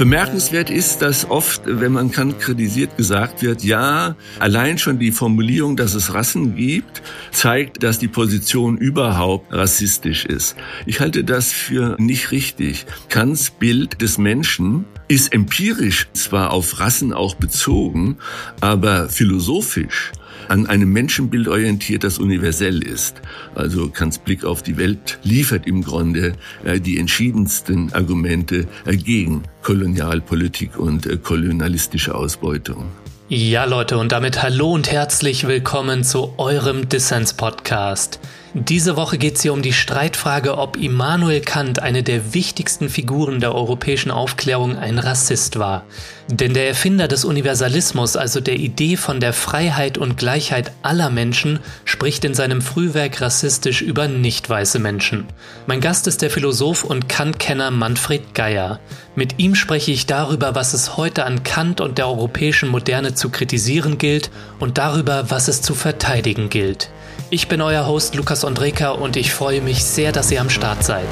[0.00, 5.76] Bemerkenswert ist, dass oft, wenn man Kant kritisiert, gesagt wird, ja, allein schon die Formulierung,
[5.76, 7.02] dass es Rassen gibt,
[7.32, 10.56] zeigt, dass die Position überhaupt rassistisch ist.
[10.86, 12.86] Ich halte das für nicht richtig.
[13.10, 18.16] Kants Bild des Menschen ist empirisch zwar auf Rassen auch bezogen,
[18.62, 20.12] aber philosophisch
[20.50, 23.22] an einem Menschenbild orientiert, das universell ist.
[23.54, 26.34] Also Kants Blick auf die Welt liefert im Grunde
[26.64, 32.86] äh, die entschiedensten Argumente äh, gegen Kolonialpolitik und äh, kolonialistische Ausbeutung.
[33.28, 38.18] Ja, Leute, und damit hallo und herzlich willkommen zu eurem Dissens-Podcast.
[38.52, 43.38] Diese Woche geht es hier um die Streitfrage, ob Immanuel Kant, eine der wichtigsten Figuren
[43.38, 45.84] der europäischen Aufklärung, ein Rassist war.
[46.26, 51.60] Denn der Erfinder des Universalismus, also der Idee von der Freiheit und Gleichheit aller Menschen,
[51.84, 55.26] spricht in seinem Frühwerk rassistisch über nicht weiße Menschen.
[55.68, 58.80] Mein Gast ist der Philosoph und Kant-Kenner Manfred Geier.
[59.14, 63.30] Mit ihm spreche ich darüber, was es heute an Kant und der europäischen Moderne zu
[63.30, 66.90] kritisieren gilt und darüber, was es zu verteidigen gilt.
[67.32, 70.82] Ich bin euer Host Lukas Andreka und ich freue mich sehr, dass ihr am Start
[70.82, 71.06] seid.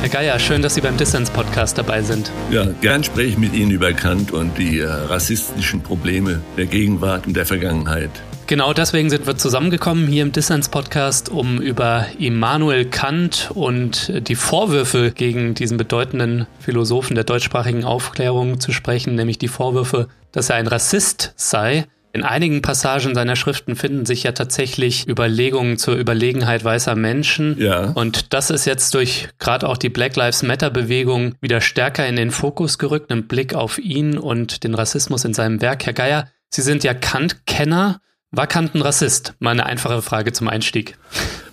[0.00, 2.32] Herr Geier, schön, dass Sie beim Dissens-Podcast dabei sind.
[2.50, 7.26] Ja, gern spreche ich mit Ihnen über Kant und die äh, rassistischen Probleme der Gegenwart
[7.26, 8.10] und der Vergangenheit.
[8.48, 15.10] Genau deswegen sind wir zusammengekommen hier im Dissens-Podcast, um über Immanuel Kant und die Vorwürfe
[15.10, 20.66] gegen diesen bedeutenden Philosophen der deutschsprachigen Aufklärung zu sprechen, nämlich die Vorwürfe, dass er ein
[20.66, 21.84] Rassist sei.
[22.14, 27.54] In einigen Passagen seiner Schriften finden sich ja tatsächlich Überlegungen zur Überlegenheit weißer Menschen.
[27.60, 27.90] Ja.
[27.90, 32.16] Und das ist jetzt durch gerade auch die Black Lives Matter Bewegung wieder stärker in
[32.16, 35.84] den Fokus gerückt, im Blick auf ihn und den Rassismus in seinem Werk.
[35.84, 38.00] Herr Geier, Sie sind ja Kant-Kenner.
[38.30, 39.32] War Kant ein Rassist?
[39.38, 40.98] Mal eine einfache Frage zum Einstieg.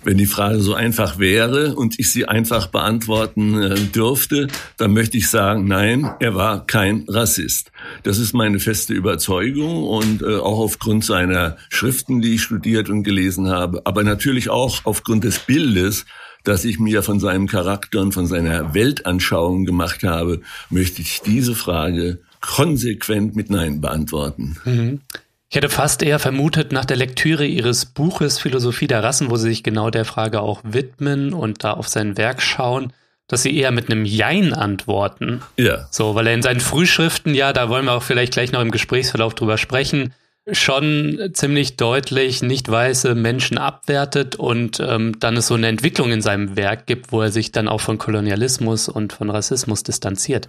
[0.04, 5.16] Wenn die Frage so einfach wäre und ich sie einfach beantworten äh, dürfte, dann möchte
[5.16, 7.72] ich sagen, nein, er war kein Rassist.
[8.02, 13.04] Das ist meine feste Überzeugung und äh, auch aufgrund seiner Schriften, die ich studiert und
[13.04, 16.04] gelesen habe, aber natürlich auch aufgrund des Bildes,
[16.44, 21.54] das ich mir von seinem Charakter und von seiner Weltanschauung gemacht habe, möchte ich diese
[21.54, 24.58] Frage konsequent mit Nein beantworten.
[24.66, 25.00] Mhm.
[25.48, 29.48] Ich hätte fast eher vermutet, nach der Lektüre Ihres Buches Philosophie der Rassen, wo Sie
[29.48, 32.92] sich genau der Frage auch widmen und da auf sein Werk schauen,
[33.28, 35.42] dass Sie eher mit einem Jein antworten.
[35.56, 35.86] Ja.
[35.90, 38.72] So, weil er in seinen Frühschriften, ja, da wollen wir auch vielleicht gleich noch im
[38.72, 40.12] Gesprächsverlauf drüber sprechen,
[40.52, 46.22] schon ziemlich deutlich nicht weiße Menschen abwertet und ähm, dann es so eine Entwicklung in
[46.22, 50.48] seinem Werk gibt, wo er sich dann auch von Kolonialismus und von Rassismus distanziert.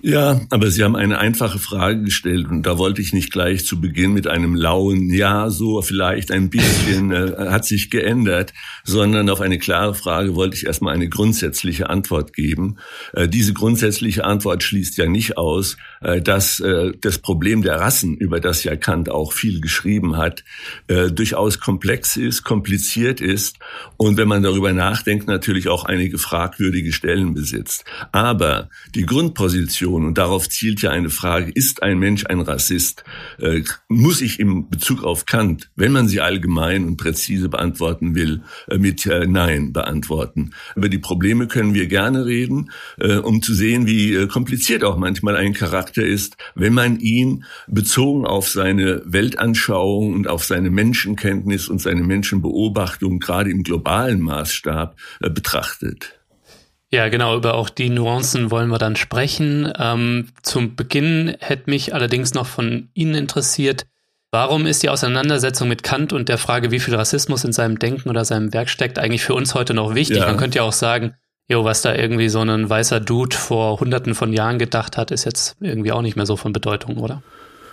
[0.00, 3.80] Ja, aber Sie haben eine einfache Frage gestellt und da wollte ich nicht gleich zu
[3.80, 9.40] Beginn mit einem lauen Ja, so vielleicht ein bisschen äh, hat sich geändert, sondern auf
[9.40, 12.76] eine klare Frage wollte ich erstmal eine grundsätzliche Antwort geben.
[13.12, 15.76] Äh, diese grundsätzliche Antwort schließt ja nicht aus,
[16.20, 20.44] dass äh, das Problem der Rassen, über das ja Kant auch viel geschrieben hat,
[20.88, 23.58] äh, durchaus komplex ist, kompliziert ist
[23.96, 27.84] und wenn man darüber nachdenkt, natürlich auch einige fragwürdige Stellen besitzt.
[28.12, 33.04] Aber die Grundposition und darauf zielt ja eine Frage, ist ein Mensch ein Rassist?
[33.38, 38.42] Äh, muss ich im Bezug auf Kant, wenn man sie allgemein und präzise beantworten will,
[38.68, 40.50] äh, mit äh, Nein beantworten?
[40.76, 44.98] Über die Probleme können wir gerne reden, äh, um zu sehen, wie äh, kompliziert auch
[44.98, 51.68] manchmal ein Charakter ist, wenn man ihn bezogen auf seine Weltanschauung und auf seine Menschenkenntnis
[51.68, 56.18] und seine Menschenbeobachtung gerade im globalen Maßstab äh, betrachtet.
[56.90, 59.72] Ja, genau, über auch die Nuancen wollen wir dann sprechen.
[59.76, 63.86] Ähm, zum Beginn hätte mich allerdings noch von Ihnen interessiert,
[64.30, 68.10] warum ist die Auseinandersetzung mit Kant und der Frage, wie viel Rassismus in seinem Denken
[68.10, 70.18] oder seinem Werk steckt, eigentlich für uns heute noch wichtig?
[70.18, 70.26] Ja.
[70.26, 71.14] Man könnte ja auch sagen,
[71.48, 75.24] jo, was da irgendwie so ein weißer Dude vor hunderten von Jahren gedacht hat, ist
[75.24, 77.22] jetzt irgendwie auch nicht mehr so von Bedeutung, oder?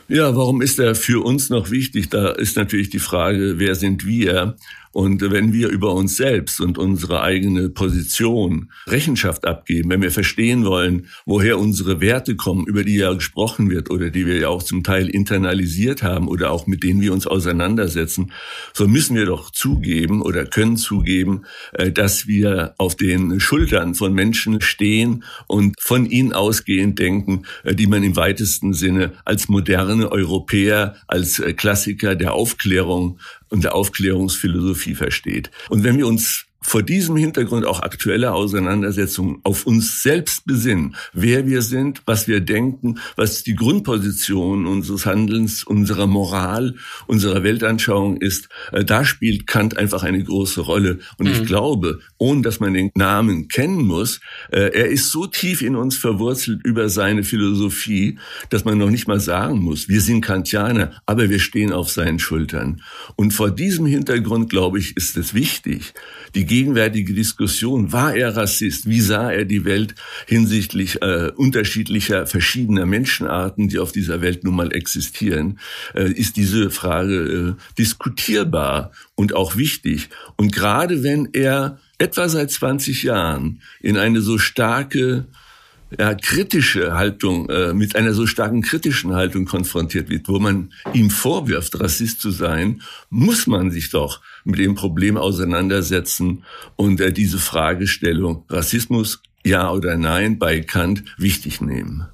[0.07, 2.09] Ja, warum ist er für uns noch wichtig?
[2.09, 4.57] Da ist natürlich die Frage, wer sind wir?
[4.91, 10.65] Und wenn wir über uns selbst und unsere eigene Position Rechenschaft abgeben, wenn wir verstehen
[10.65, 14.63] wollen, woher unsere Werte kommen, über die ja gesprochen wird oder die wir ja auch
[14.63, 18.31] zum Teil internalisiert haben oder auch mit denen wir uns auseinandersetzen,
[18.73, 21.43] so müssen wir doch zugeben oder können zugeben,
[21.73, 27.75] äh, dass wir auf den Schultern von Menschen stehen und von ihnen ausgehend denken, äh,
[27.75, 33.19] die man im weitesten Sinne als moderne Europäer, als äh, Klassiker der Aufklärung
[33.51, 35.51] und der Aufklärungsphilosophie versteht.
[35.69, 41.47] Und wenn wir uns vor diesem Hintergrund auch aktuelle Auseinandersetzungen auf uns selbst besinnen, wer
[41.47, 46.75] wir sind, was wir denken, was die Grundposition unseres Handelns, unserer Moral,
[47.07, 50.99] unserer Weltanschauung ist, äh, da spielt Kant einfach eine große Rolle.
[51.17, 51.33] Und mhm.
[51.33, 54.21] ich glaube, ohne dass man den Namen kennen muss,
[54.51, 58.19] äh, er ist so tief in uns verwurzelt über seine Philosophie,
[58.51, 62.19] dass man noch nicht mal sagen muss, wir sind Kantianer, aber wir stehen auf seinen
[62.19, 62.83] Schultern.
[63.15, 65.95] Und vor diesem Hintergrund, glaube ich, ist es wichtig,
[66.35, 68.87] die gegenwärtige Diskussion, war er Rassist?
[68.87, 69.95] Wie sah er die Welt
[70.27, 75.57] hinsichtlich äh, unterschiedlicher, verschiedener Menschenarten, die auf dieser Welt nun mal existieren?
[75.95, 80.09] Äh, ist diese Frage äh, diskutierbar und auch wichtig?
[80.37, 85.27] Und gerade wenn er etwa seit 20 Jahren in eine so starke
[85.99, 91.09] ja, kritische Haltung, äh, mit einer so starken kritischen Haltung konfrontiert wird, wo man ihm
[91.09, 96.43] vorwirft, Rassist zu sein, muss man sich doch mit dem Problem auseinandersetzen
[96.75, 102.07] und äh, diese Fragestellung Rassismus ja oder nein bei Kant wichtig nehmen.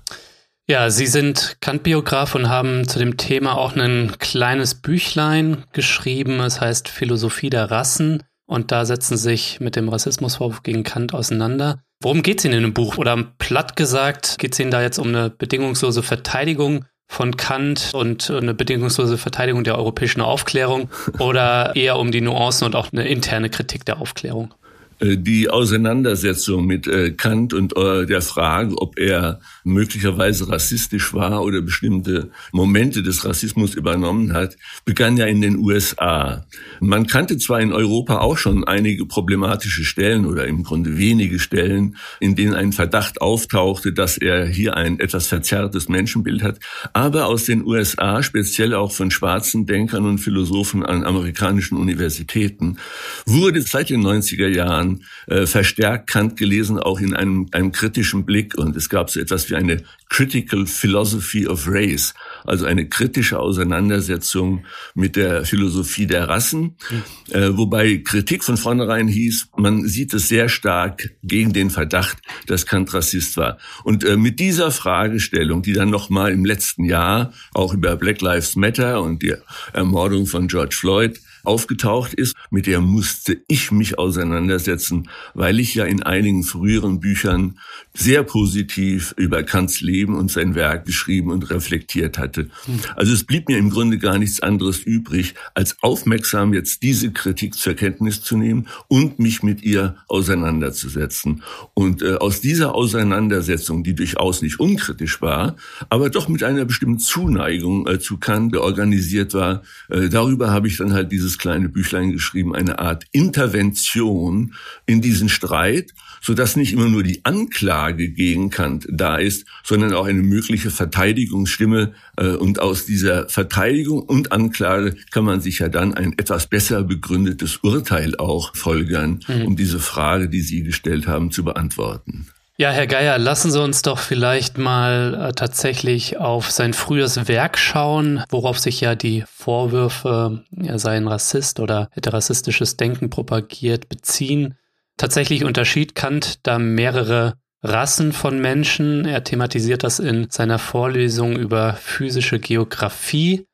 [0.70, 6.42] Ja, Sie sind Kant-Biograf und haben zu dem Thema auch ein kleines Büchlein geschrieben.
[6.42, 8.24] Es heißt Philosophie der Rassen.
[8.48, 11.84] Und da setzen sich mit dem Rassismusvorwurf gegen Kant auseinander.
[12.02, 12.98] Worum geht es Ihnen in dem Buch?
[12.98, 18.30] Oder platt gesagt, geht es Ihnen da jetzt um eine bedingungslose Verteidigung von Kant und
[18.30, 20.90] eine bedingungslose Verteidigung der europäischen Aufklärung
[21.20, 24.54] oder eher um die Nuancen und auch eine interne Kritik der Aufklärung?
[25.00, 31.44] Äh, die Auseinandersetzung mit äh, Kant und äh, der Frage, ob er möglicherweise rassistisch war
[31.44, 36.46] oder bestimmte Momente des Rassismus übernommen hat, begann ja in den USA.
[36.80, 41.98] Man kannte zwar in Europa auch schon einige problematische Stellen oder im Grunde wenige Stellen,
[42.20, 46.60] in denen ein Verdacht auftauchte, dass er hier ein etwas verzerrtes Menschenbild hat,
[46.94, 52.78] aber aus den USA, speziell auch von schwarzen Denkern und Philosophen an amerikanischen Universitäten,
[53.26, 58.26] wurde seit den 90er Jahren Jahren äh, verstärkt Kant gelesen, auch in einem, einem kritischen
[58.26, 58.58] Blick.
[58.58, 62.14] Und es gab so etwas wie eine Critical Philosophy of Race,
[62.46, 67.36] also eine kritische Auseinandersetzung mit der Philosophie der Rassen, mhm.
[67.36, 72.66] äh, wobei Kritik von vornherein hieß, man sieht es sehr stark gegen den Verdacht, dass
[72.66, 73.58] Kant Rassist war.
[73.84, 78.56] Und äh, mit dieser Fragestellung, die dann nochmal im letzten Jahr auch über Black Lives
[78.56, 79.36] Matter und die
[79.74, 85.86] Ermordung von George Floyd aufgetaucht ist, mit der musste ich mich auseinandersetzen, weil ich ja
[85.86, 87.60] in einigen früheren Büchern
[87.98, 92.50] sehr positiv über Kants Leben und sein Werk geschrieben und reflektiert hatte.
[92.96, 97.56] Also es blieb mir im Grunde gar nichts anderes übrig, als aufmerksam jetzt diese Kritik
[97.56, 101.42] zur Kenntnis zu nehmen und mich mit ihr auseinanderzusetzen.
[101.74, 105.56] Und äh, aus dieser Auseinandersetzung, die durchaus nicht unkritisch war,
[105.90, 110.78] aber doch mit einer bestimmten Zuneigung äh, zu Kant organisiert war, äh, darüber habe ich
[110.78, 114.54] dann halt dieses kleine Büchlein geschrieben, eine Art Intervention
[114.86, 119.94] in diesen Streit, so dass nicht immer nur die Anklage gegen Kant da ist, sondern
[119.94, 121.94] auch eine mögliche Verteidigungsstimme.
[122.18, 126.84] Äh, und aus dieser Verteidigung und Anklage kann man sich ja dann ein etwas besser
[126.84, 129.46] begründetes Urteil auch folgern, mhm.
[129.46, 132.28] um diese Frage, die Sie gestellt haben, zu beantworten.
[132.60, 137.56] Ja, Herr Geier, lassen Sie uns doch vielleicht mal äh, tatsächlich auf sein frühes Werk
[137.60, 143.90] schauen, worauf sich ja die Vorwürfe, er sei ein Rassist oder hätte rassistisches Denken propagiert,
[143.90, 144.56] beziehen.
[144.98, 147.36] Tatsächlich unterschied Kant da mehrere
[147.68, 149.06] Rassen von Menschen.
[149.06, 153.46] Er thematisiert das in seiner Vorlesung über physische Geographie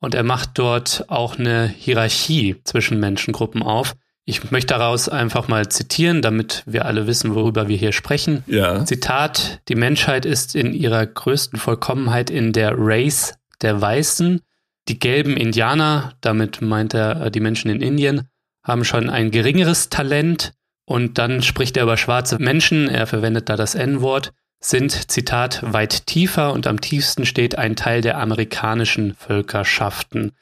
[0.00, 3.94] und er macht dort auch eine Hierarchie zwischen Menschengruppen auf.
[4.26, 8.42] Ich möchte daraus einfach mal zitieren, damit wir alle wissen, worüber wir hier sprechen.
[8.46, 8.84] Ja.
[8.84, 14.40] Zitat, die Menschheit ist in ihrer größten Vollkommenheit in der Race der Weißen.
[14.88, 18.28] Die gelben Indianer, damit meint er die Menschen in Indien,
[18.62, 20.52] haben schon ein geringeres Talent.
[20.86, 26.06] Und dann spricht er über schwarze Menschen, er verwendet da das N-Wort, sind, Zitat, weit
[26.06, 30.32] tiefer und am tiefsten steht ein Teil der amerikanischen Völkerschaften.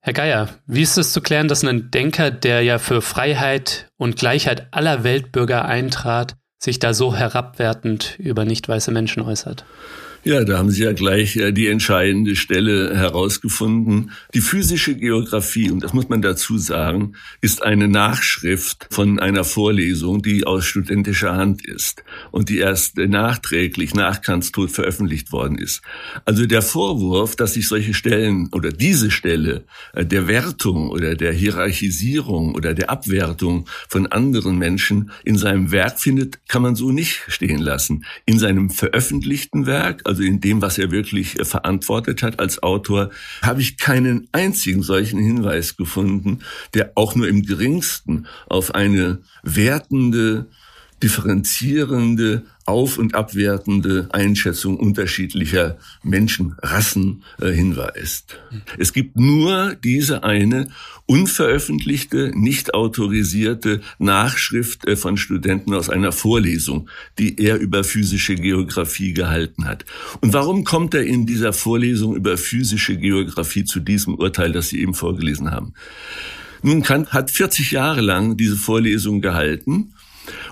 [0.00, 4.16] Herr Geier, wie ist es zu klären, dass ein Denker, der ja für Freiheit und
[4.16, 9.64] Gleichheit aller Weltbürger eintrat, sich da so herabwertend über nicht weiße Menschen äußert?
[10.24, 14.12] Ja, da haben Sie ja gleich äh, die entscheidende Stelle herausgefunden.
[14.34, 20.22] Die physische Geografie, und das muss man dazu sagen, ist eine Nachschrift von einer Vorlesung,
[20.22, 25.82] die aus studentischer Hand ist und die erst nachträglich nach Kants Tod veröffentlicht worden ist.
[26.24, 31.32] Also der Vorwurf, dass sich solche Stellen oder diese Stelle äh, der Wertung oder der
[31.32, 37.22] Hierarchisierung oder der Abwertung von anderen Menschen in seinem Werk findet, kann man so nicht
[37.26, 38.04] stehen lassen.
[38.24, 43.08] In seinem veröffentlichten Werk, also in dem, was er wirklich äh, verantwortet hat als Autor,
[43.40, 46.40] habe ich keinen einzigen solchen Hinweis gefunden,
[46.74, 50.48] der auch nur im geringsten auf eine wertende,
[51.02, 58.38] differenzierende, auf- und abwertende Einschätzung unterschiedlicher Menschenrassen äh, hinweist.
[58.78, 60.68] Es gibt nur diese eine
[61.06, 66.88] unveröffentlichte, nicht autorisierte Nachschrift äh, von Studenten aus einer Vorlesung,
[67.18, 69.84] die er über physische Geographie gehalten hat.
[70.20, 74.80] Und warum kommt er in dieser Vorlesung über physische Geographie zu diesem Urteil, das Sie
[74.80, 75.74] eben vorgelesen haben?
[76.62, 79.94] Nun, Kant hat 40 Jahre lang diese Vorlesung gehalten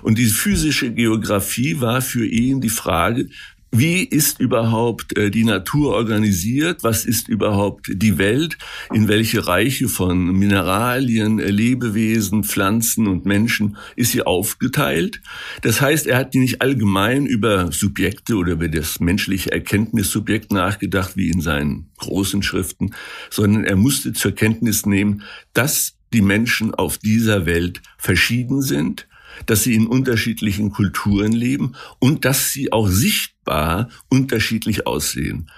[0.03, 3.27] und die physische Geografie war für ihn die Frage,
[3.73, 6.83] wie ist überhaupt äh, die Natur organisiert?
[6.83, 8.57] Was ist überhaupt die Welt?
[8.93, 15.21] In welche Reiche von Mineralien, äh, Lebewesen, Pflanzen und Menschen ist sie aufgeteilt?
[15.61, 21.29] Das heißt, er hat nicht allgemein über Subjekte oder über das menschliche Erkenntnissubjekt nachgedacht, wie
[21.29, 22.93] in seinen großen Schriften,
[23.29, 25.23] sondern er musste zur Kenntnis nehmen,
[25.53, 29.07] dass die Menschen auf dieser Welt verschieden sind,
[29.45, 35.49] dass sie in unterschiedlichen Kulturen leben und dass sie auch sichtbar unterschiedlich aussehen.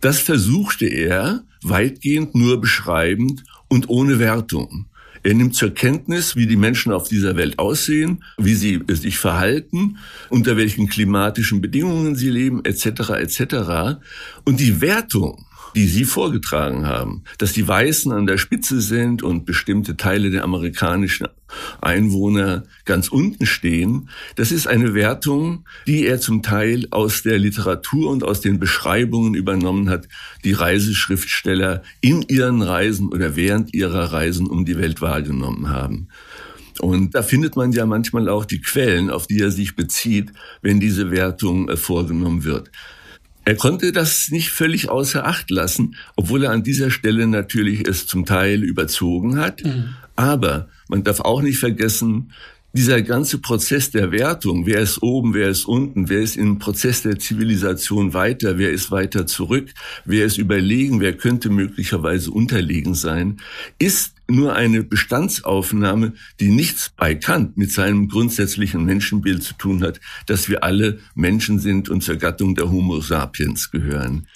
[0.00, 4.86] Das versuchte er weitgehend nur beschreibend und ohne Wertung.
[5.22, 9.98] Er nimmt zur Kenntnis, wie die Menschen auf dieser Welt aussehen, wie sie sich verhalten,
[10.30, 13.10] unter welchen klimatischen Bedingungen sie leben, etc.
[13.20, 14.00] etc.
[14.44, 19.44] Und die Wertung die Sie vorgetragen haben, dass die Weißen an der Spitze sind und
[19.44, 21.28] bestimmte Teile der amerikanischen
[21.80, 28.10] Einwohner ganz unten stehen, das ist eine Wertung, die er zum Teil aus der Literatur
[28.10, 30.08] und aus den Beschreibungen übernommen hat,
[30.44, 36.08] die Reiseschriftsteller in ihren Reisen oder während ihrer Reisen um die Welt wahrgenommen haben.
[36.80, 40.80] Und da findet man ja manchmal auch die Quellen, auf die er sich bezieht, wenn
[40.80, 42.70] diese Wertung äh, vorgenommen wird.
[43.44, 48.06] Er konnte das nicht völlig außer Acht lassen, obwohl er an dieser Stelle natürlich es
[48.06, 49.64] zum Teil überzogen hat.
[49.64, 49.94] Mhm.
[50.14, 52.32] Aber man darf auch nicht vergessen,
[52.72, 57.02] dieser ganze Prozess der Wertung, wer ist oben, wer ist unten, wer ist im Prozess
[57.02, 59.70] der Zivilisation weiter, wer ist weiter zurück,
[60.04, 63.38] wer ist überlegen, wer könnte möglicherweise unterlegen sein,
[63.78, 70.00] ist nur eine Bestandsaufnahme, die nichts bei Kant mit seinem grundsätzlichen Menschenbild zu tun hat,
[70.26, 74.28] dass wir alle Menschen sind und zur Gattung der Homo sapiens gehören.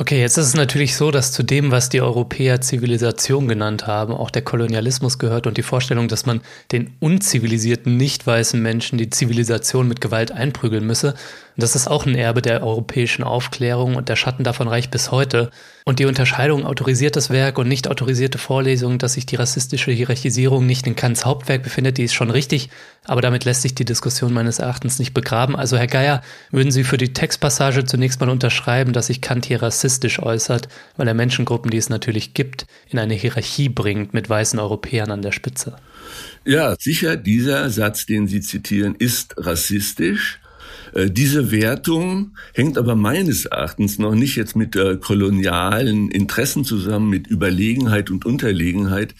[0.00, 4.12] Okay, jetzt ist es natürlich so, dass zu dem, was die Europäer Zivilisation genannt haben,
[4.12, 6.40] auch der Kolonialismus gehört und die Vorstellung, dass man
[6.70, 11.14] den unzivilisierten, nicht weißen Menschen die Zivilisation mit Gewalt einprügeln müsse.
[11.58, 15.10] Und das ist auch ein Erbe der europäischen Aufklärung und der Schatten davon reicht bis
[15.10, 15.50] heute.
[15.84, 20.86] Und die Unterscheidung autorisiertes Werk und nicht autorisierte Vorlesung, dass sich die rassistische Hierarchisierung nicht
[20.86, 22.70] in Kants Hauptwerk befindet, die ist schon richtig,
[23.04, 25.56] aber damit lässt sich die Diskussion meines Erachtens nicht begraben.
[25.56, 26.22] Also Herr Geier,
[26.52, 31.08] würden Sie für die Textpassage zunächst mal unterschreiben, dass sich Kant hier rassistisch äußert, weil
[31.08, 35.32] er Menschengruppen, die es natürlich gibt, in eine Hierarchie bringt mit weißen Europäern an der
[35.32, 35.74] Spitze?
[36.44, 40.38] Ja, sicher, dieser Satz, den Sie zitieren, ist rassistisch.
[40.92, 47.10] Äh, diese Wertung hängt aber meines Erachtens noch nicht jetzt mit äh, kolonialen Interessen zusammen,
[47.10, 49.14] mit Überlegenheit und Unterlegenheit,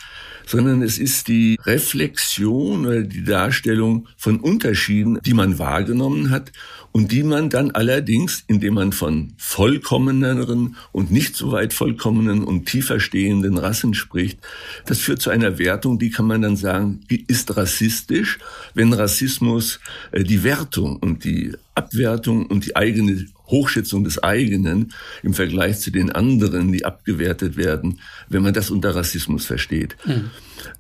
[0.47, 6.53] sondern es ist die Reflexion oder die Darstellung von Unterschieden, die man wahrgenommen hat
[6.93, 12.67] und die man dann allerdings, indem man von vollkommeneren und nicht so weit vollkommenen und
[12.67, 14.41] tiefer stehenden Rassen spricht,
[14.87, 18.39] das führt zu einer Wertung, die kann man dann sagen, die ist rassistisch,
[18.75, 19.81] wenn Rassismus
[20.13, 24.93] äh, die Wertung und die Abwertung und die eigene Hochschätzung des eigenen
[25.23, 29.97] im Vergleich zu den anderen, die abgewertet werden, wenn man das unter Rassismus versteht.
[30.05, 30.31] Mhm.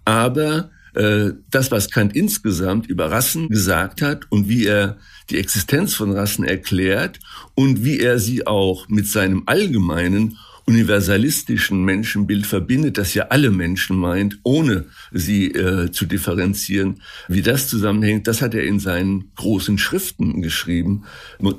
[0.04, 4.98] Aber das, was Kant insgesamt über Rassen gesagt hat und wie er
[5.30, 7.20] die Existenz von Rassen erklärt
[7.54, 13.96] und wie er sie auch mit seinem allgemeinen universalistischen Menschenbild verbindet, das ja alle Menschen
[13.96, 17.00] meint, ohne sie äh, zu differenzieren.
[17.26, 21.04] Wie das zusammenhängt, das hat er in seinen großen Schriften geschrieben.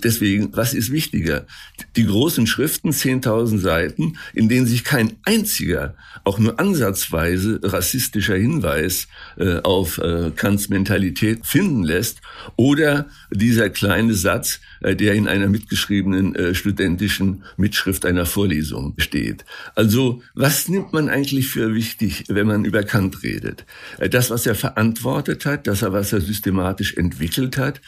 [0.04, 1.48] Deswegen, was ist wichtiger?
[1.96, 9.08] Die großen Schriften, 10.000 Seiten, in denen sich kein einziger, auch nur ansatzweise rassistischer Hinweis
[9.38, 12.22] äh, auf äh, Kants Mentalität finden lässt,
[12.58, 19.46] oder dieser kleine Satz, der in einer mitgeschriebenen äh, studentischen Mitschrift einer Vorlesung steht.
[19.76, 23.66] Also was nimmt man eigentlich für wichtig, wenn man über Kant redet?
[23.98, 27.82] Äh, das, was er verantwortet hat, das, was er systematisch entwickelt hat,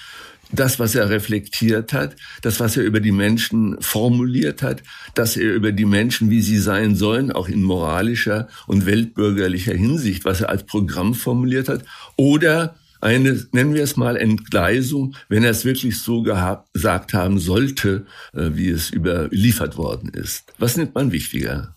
[0.54, 4.84] das, was er reflektiert hat, das, was er über die Menschen formuliert hat,
[5.14, 10.26] dass er über die Menschen, wie sie sein sollen, auch in moralischer und weltbürgerlicher Hinsicht,
[10.26, 11.84] was er als Programm formuliert hat,
[12.18, 18.06] oder eine, nennen wir es mal, Entgleisung, wenn er es wirklich so gesagt haben sollte,
[18.34, 20.54] äh, wie es überliefert worden ist.
[20.58, 21.76] Was nimmt man wichtiger?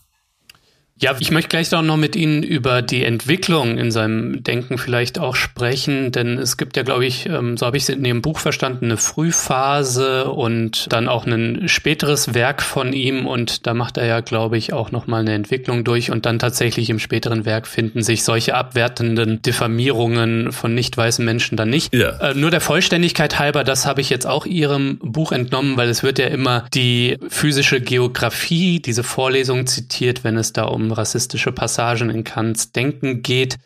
[1.00, 5.18] Ja, ich möchte gleich auch noch mit Ihnen über die Entwicklung in seinem Denken vielleicht
[5.18, 8.22] auch sprechen, denn es gibt ja, glaube ich, ähm, so habe ich es in Ihrem
[8.22, 13.96] Buch verstanden, eine Frühphase und dann auch ein späteres Werk von ihm und da macht
[13.96, 17.66] er ja, glaube ich, auch nochmal eine Entwicklung durch und dann tatsächlich im späteren Werk
[17.66, 21.92] finden sich solche abwertenden Diffamierungen von nicht weißen Menschen dann nicht.
[21.92, 22.10] Ja.
[22.20, 26.04] Äh, nur der Vollständigkeit halber, das habe ich jetzt auch Ihrem Buch entnommen, weil es
[26.04, 32.11] wird ja immer die physische Geografie, diese Vorlesung zitiert, wenn es da um rassistische Passagen
[32.11, 33.57] in Kants Denken geht.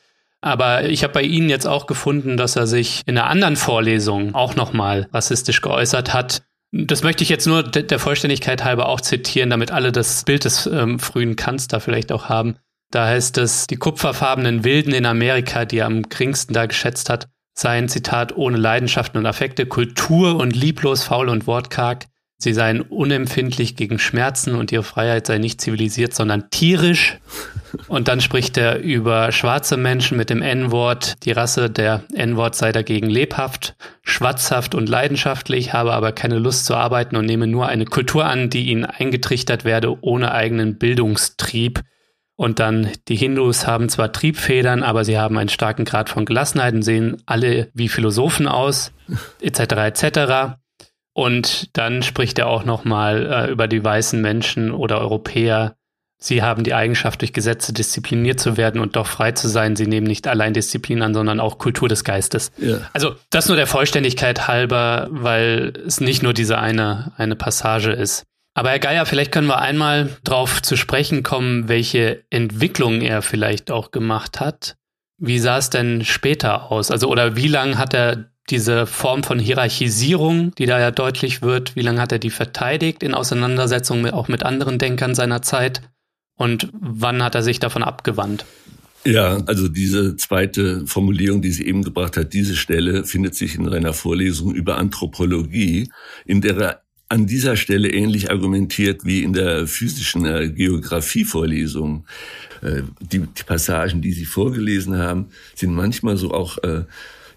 [0.40, 4.34] Aber ich habe bei Ihnen jetzt auch gefunden, dass er sich in einer anderen Vorlesung
[4.34, 6.42] auch nochmal rassistisch geäußert hat.
[6.70, 10.66] Das möchte ich jetzt nur der Vollständigkeit halber auch zitieren, damit alle das Bild des
[10.66, 12.56] ähm, frühen Kants da vielleicht auch haben.
[12.90, 17.28] Da heißt es, die kupferfarbenen Wilden in Amerika, die er am geringsten da geschätzt hat,
[17.54, 22.06] seien, Zitat, ohne Leidenschaften und Affekte, Kultur und lieblos, faul und wortkarg.
[22.40, 27.18] Sie seien unempfindlich gegen Schmerzen und ihre Freiheit sei nicht zivilisiert, sondern tierisch.
[27.88, 31.24] Und dann spricht er über schwarze Menschen mit dem N-Wort.
[31.24, 36.76] Die Rasse der N-Wort sei dagegen lebhaft, schwatzhaft und leidenschaftlich, habe aber keine Lust zu
[36.76, 41.82] arbeiten und nehme nur eine Kultur an, die ihnen eingetrichtert werde, ohne eigenen Bildungstrieb.
[42.36, 46.72] Und dann, die Hindus haben zwar Triebfedern, aber sie haben einen starken Grad von Gelassenheit
[46.72, 48.92] und sehen alle wie Philosophen aus,
[49.40, 49.60] etc.
[49.60, 50.58] etc.
[51.18, 55.74] Und dann spricht er auch nochmal äh, über die weißen Menschen oder Europäer.
[56.16, 59.74] Sie haben die Eigenschaft, durch Gesetze diszipliniert zu werden und doch frei zu sein.
[59.74, 62.52] Sie nehmen nicht allein Disziplin an, sondern auch Kultur des Geistes.
[62.58, 62.82] Ja.
[62.92, 68.22] Also das nur der Vollständigkeit halber, weil es nicht nur diese eine, eine Passage ist.
[68.54, 73.72] Aber Herr Geier, vielleicht können wir einmal darauf zu sprechen kommen, welche Entwicklungen er vielleicht
[73.72, 74.76] auch gemacht hat.
[75.16, 76.92] Wie sah es denn später aus?
[76.92, 81.76] Also, oder wie lange hat er diese Form von Hierarchisierung, die da ja deutlich wird,
[81.76, 85.82] wie lange hat er die verteidigt in Auseinandersetzung mit, auch mit anderen Denkern seiner Zeit
[86.36, 88.46] und wann hat er sich davon abgewandt?
[89.04, 93.68] Ja, also diese zweite Formulierung, die sie eben gebracht hat, diese Stelle findet sich in
[93.68, 95.90] einer Vorlesung über Anthropologie,
[96.26, 102.04] in der er an dieser Stelle ähnlich argumentiert wie in der physischen äh, Geografie-Vorlesung.
[102.60, 106.84] Äh, die, die Passagen, die Sie vorgelesen haben, sind manchmal so auch äh,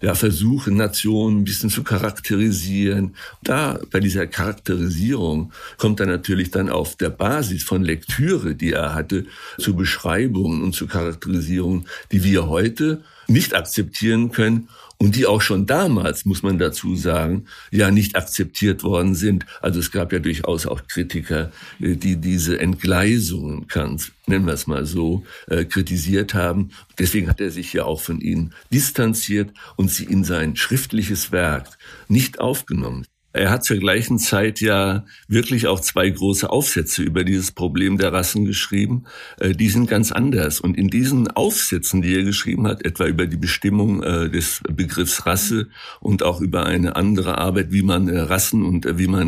[0.02, 3.14] ja, versuchen, Nationen ein bisschen zu charakterisieren.
[3.42, 8.94] Da, bei dieser Charakterisierung kommt er natürlich dann auf der Basis von Lektüre, die er
[8.94, 9.26] hatte,
[9.58, 14.68] zu Beschreibungen und zu Charakterisierungen, die wir heute nicht akzeptieren können
[15.02, 19.46] und die auch schon damals, muss man dazu sagen, ja nicht akzeptiert worden sind.
[19.60, 24.68] Also es gab ja durchaus auch Kritiker, äh, die diese Entgleisungen Kants, nennen wir es
[24.68, 26.70] mal so, äh, kritisiert haben.
[27.00, 31.78] Deswegen hat er sich ja auch von ihnen distanziert und sie in sein schriftliches Werk
[32.06, 33.04] nicht aufgenommen.
[33.32, 38.12] Er hat zur gleichen Zeit ja wirklich auch zwei große Aufsätze über dieses Problem der
[38.12, 39.04] Rassen geschrieben.
[39.40, 40.60] Äh, die sind ganz anders.
[40.60, 45.24] Und in diesen Aufsätzen, die er geschrieben hat, etwa über die Bestimmung äh, des Begriffs
[45.24, 45.68] Rasse
[46.00, 49.22] und auch über eine andere Arbeit, wie man äh, Rassen und wie man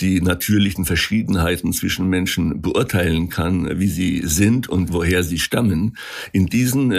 [0.00, 5.96] die natürlichen Verschiedenheiten zwischen Menschen beurteilen kann, wie sie sind und woher sie stammen,
[6.32, 6.92] in diesen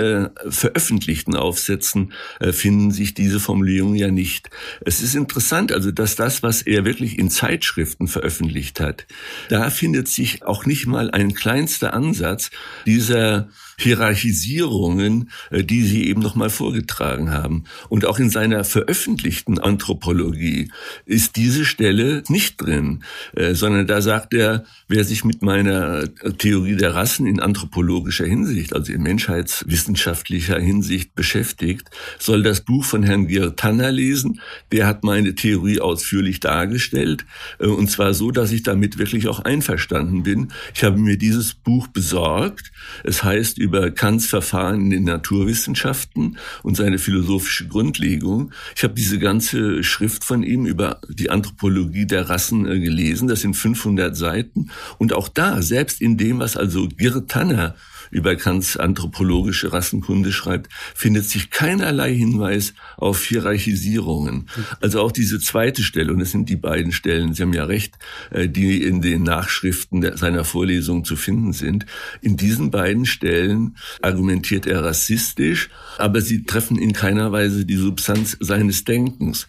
[0.47, 4.49] veröffentlichten Aufsätzen finden sich diese Formulierungen ja nicht.
[4.81, 9.05] Es ist interessant, also dass da das, was er wirklich in Zeitschriften veröffentlicht hat,
[9.49, 12.49] da findet sich auch nicht mal ein kleinster Ansatz
[12.87, 17.65] dieser Hierarchisierungen, äh, die Sie eben noch mal vorgetragen haben.
[17.89, 20.71] Und auch in seiner veröffentlichten Anthropologie
[21.05, 23.03] ist diese Stelle nicht drin,
[23.35, 26.07] äh, sondern da sagt er, wer sich mit meiner
[26.37, 33.03] Theorie der Rassen in anthropologischer Hinsicht, also in menschheitswissenschaftlicher Hinsicht beschäftigt, soll das Buch von
[33.03, 34.41] Herrn Georg Tanner lesen.
[34.71, 37.25] Der hat meine Theorie ausführlich dargestellt,
[37.59, 40.51] äh, und zwar so, dass ich damit wirklich auch einverstanden bin.
[40.73, 42.71] Ich habe mir dieses Buch besorgt.
[43.03, 48.51] Es heißt über Kants Verfahren in den Naturwissenschaften und seine philosophische Grundlegung.
[48.75, 53.27] Ich habe diese ganze Schrift von ihm über die Anthropologie der Rassen äh, gelesen.
[53.27, 54.69] Das sind 500 Seiten.
[54.99, 57.27] Und auch da, selbst in dem, was also Gerd
[58.15, 64.47] Über Kants anthropologische Rassenkunde schreibt, findet sich keinerlei Hinweis auf Hierarchisierungen.
[64.79, 67.95] Also auch diese zweite Stelle, und es sind die beiden Stellen, Sie haben ja recht,
[68.31, 71.87] äh, die in den Nachschriften seiner Vorlesung zu finden sind.
[72.21, 78.37] In diesen beiden Stellen argumentiert er rassistisch, aber sie treffen in keiner Weise die Substanz
[78.39, 79.47] seines Denkens.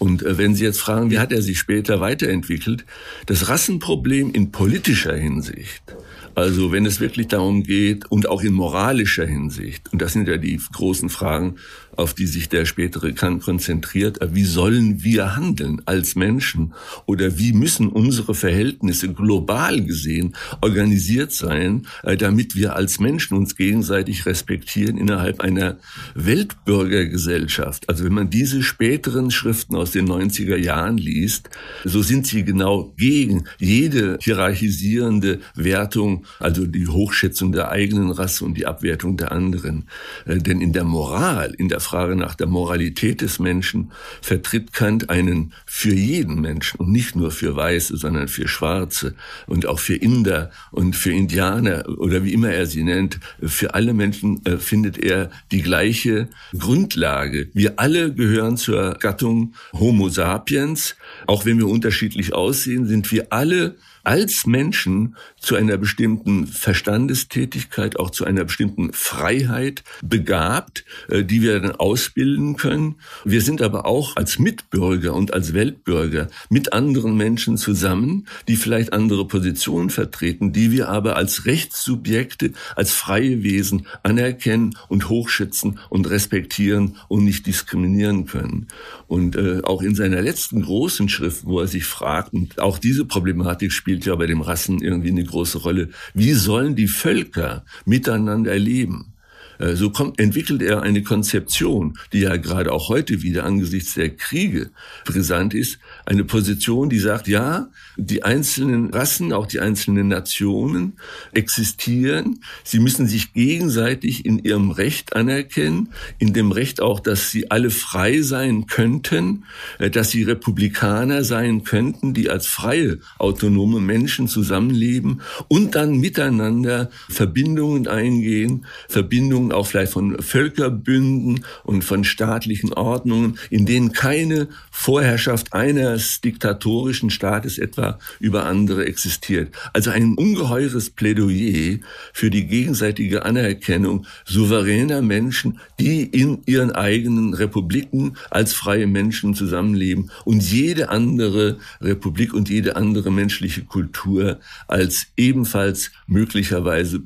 [0.00, 2.84] Und äh, wenn Sie jetzt fragen, wie hat er sich später weiterentwickelt,
[3.26, 5.94] das Rassenproblem in politischer Hinsicht
[6.34, 10.38] Also wenn es wirklich darum geht und auch in moralischer Hinsicht, und das sind ja
[10.38, 11.56] die großen Fragen,
[11.96, 14.18] auf die sich der spätere Kant konzentriert.
[14.32, 16.74] Wie sollen wir handeln als Menschen
[17.06, 23.56] oder wie müssen unsere Verhältnisse global gesehen organisiert sein, äh, damit wir als Menschen uns
[23.56, 25.78] gegenseitig respektieren innerhalb einer
[26.14, 27.88] Weltbürgergesellschaft.
[27.88, 31.50] Also wenn man diese späteren Schriften aus den 90er Jahren liest,
[31.84, 38.54] so sind sie genau gegen jede hierarchisierende Wertung, also die Hochschätzung der eigenen Rasse und
[38.54, 39.88] die Abwertung der anderen.
[40.26, 45.10] Äh, denn in der Moral, in der Frage nach der Moralität des Menschen vertritt Kant
[45.10, 49.14] einen für jeden Menschen und nicht nur für Weiße, sondern für Schwarze
[49.46, 53.20] und auch für Inder und für Indianer oder wie immer er sie nennt.
[53.40, 57.50] Für alle Menschen äh, findet er die gleiche Grundlage.
[57.54, 60.96] Wir alle gehören zur Gattung Homo sapiens.
[61.26, 68.10] Auch wenn wir unterschiedlich aussehen, sind wir alle als Menschen zu einer bestimmten Verstandestätigkeit, auch
[68.10, 72.96] zu einer bestimmten Freiheit begabt, äh, die wir dann ausbilden können.
[73.24, 78.92] Wir sind aber auch als Mitbürger und als Weltbürger mit anderen Menschen zusammen, die vielleicht
[78.92, 86.08] andere Positionen vertreten, die wir aber als Rechtssubjekte, als freie Wesen anerkennen und hochschätzen und
[86.08, 88.68] respektieren und nicht diskriminieren können.
[89.08, 93.04] Und äh, auch in seiner letzten großen Schrift, wo er sich fragt, und auch diese
[93.04, 95.88] Problematik spielt ja bei dem Rassen irgendwie eine große Rolle.
[96.14, 99.11] Wie sollen die Völker miteinander leben?
[99.58, 104.10] Äh, so kommt, entwickelt er eine Konzeption, die ja gerade auch heute wieder angesichts der
[104.10, 104.70] Kriege
[105.04, 110.94] brisant ist, eine Position, die sagt, ja, die einzelnen Rassen, auch die einzelnen Nationen
[111.32, 117.50] existieren, sie müssen sich gegenseitig in ihrem Recht anerkennen, in dem Recht auch, dass sie
[117.50, 119.44] alle frei sein könnten,
[119.78, 126.90] äh, dass sie Republikaner sein könnten, die als freie, autonome Menschen zusammenleben und dann miteinander
[127.08, 135.52] Verbindungen eingehen, Verbindungen auch vielleicht von Völkerbünden und von staatlichen Ordnungen, in denen keine Vorherrschaft
[135.52, 139.54] eines diktatorischen Staates etwa über andere existiert.
[139.72, 141.78] Also ein ungeheures Plädoyer
[142.12, 150.10] für die gegenseitige Anerkennung souveräner Menschen, die in ihren eigenen Republiken als freie Menschen zusammenleben
[150.24, 156.98] und jede andere Republik und jede andere menschliche Kultur als ebenfalls möglicherweise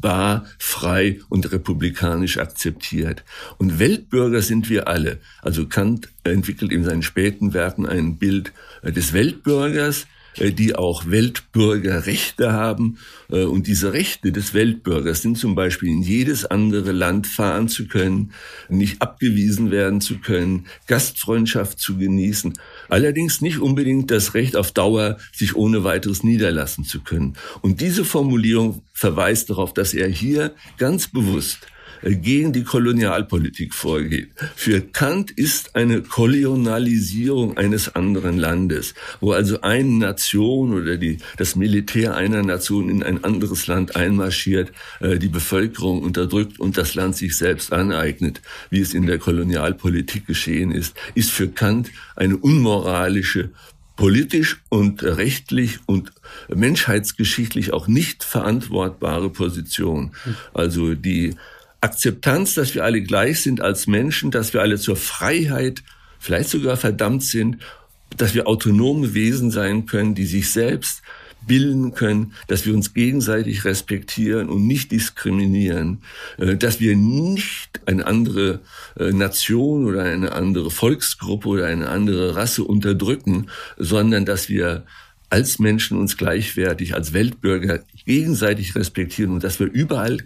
[0.00, 3.24] befreibar, frei und republikanisch akzeptiert.
[3.58, 5.18] Und Weltbürger sind wir alle.
[5.42, 10.06] Also Kant entwickelt in seinen späten Werken ein Bild äh, des Weltbürgers,
[10.36, 12.98] äh, die auch Weltbürgerrechte haben.
[13.30, 17.86] Äh, und diese Rechte des Weltbürgers sind zum Beispiel in jedes andere Land fahren zu
[17.86, 18.32] können,
[18.68, 22.54] nicht abgewiesen werden zu können, Gastfreundschaft zu genießen.
[22.88, 27.34] Allerdings nicht unbedingt das Recht auf Dauer, sich ohne weiteres niederlassen zu können.
[27.60, 31.66] Und diese Formulierung verweist darauf, dass er hier ganz bewusst
[32.02, 34.30] gegen die Kolonialpolitik vorgeht.
[34.56, 41.56] Für Kant ist eine Kolonialisierung eines anderen Landes, wo also eine Nation oder die, das
[41.56, 47.16] Militär einer Nation in ein anderes Land einmarschiert, äh, die Bevölkerung unterdrückt und das Land
[47.16, 53.50] sich selbst aneignet, wie es in der Kolonialpolitik geschehen ist, ist für Kant eine unmoralische
[53.98, 56.12] politisch und rechtlich und
[56.54, 60.12] menschheitsgeschichtlich auch nicht verantwortbare Position.
[60.54, 61.34] Also die
[61.80, 65.82] Akzeptanz, dass wir alle gleich sind als Menschen, dass wir alle zur Freiheit
[66.18, 67.58] vielleicht sogar verdammt sind,
[68.16, 71.02] dass wir autonome Wesen sein können, die sich selbst
[71.46, 76.02] bilden können, dass wir uns gegenseitig respektieren und nicht diskriminieren,
[76.36, 78.60] äh, dass wir nicht eine andere
[78.98, 84.84] äh, Nation oder eine andere Volksgruppe oder eine andere Rasse unterdrücken, sondern dass wir
[85.30, 90.18] als Menschen uns gleichwertig, als Weltbürger gegenseitig respektieren und dass wir überall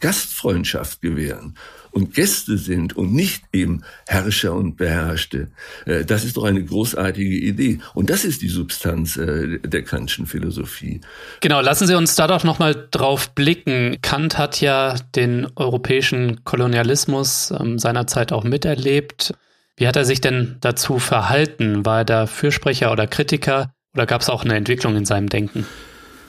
[0.00, 1.56] Gastfreundschaft gewähren
[1.94, 5.48] und Gäste sind und nicht eben Herrscher und Beherrschte.
[5.86, 7.78] Äh, das ist doch eine großartige Idee.
[7.94, 11.00] Und das ist die Substanz äh, der Kantschen Philosophie.
[11.40, 13.98] Genau, lassen Sie uns da doch nochmal drauf blicken.
[14.02, 19.34] Kant hat ja den europäischen Kolonialismus ähm, seinerzeit auch miterlebt.
[19.76, 21.86] Wie hat er sich denn dazu verhalten?
[21.86, 23.72] War er da Fürsprecher oder Kritiker?
[23.94, 25.64] Oder gab es auch eine Entwicklung in seinem Denken?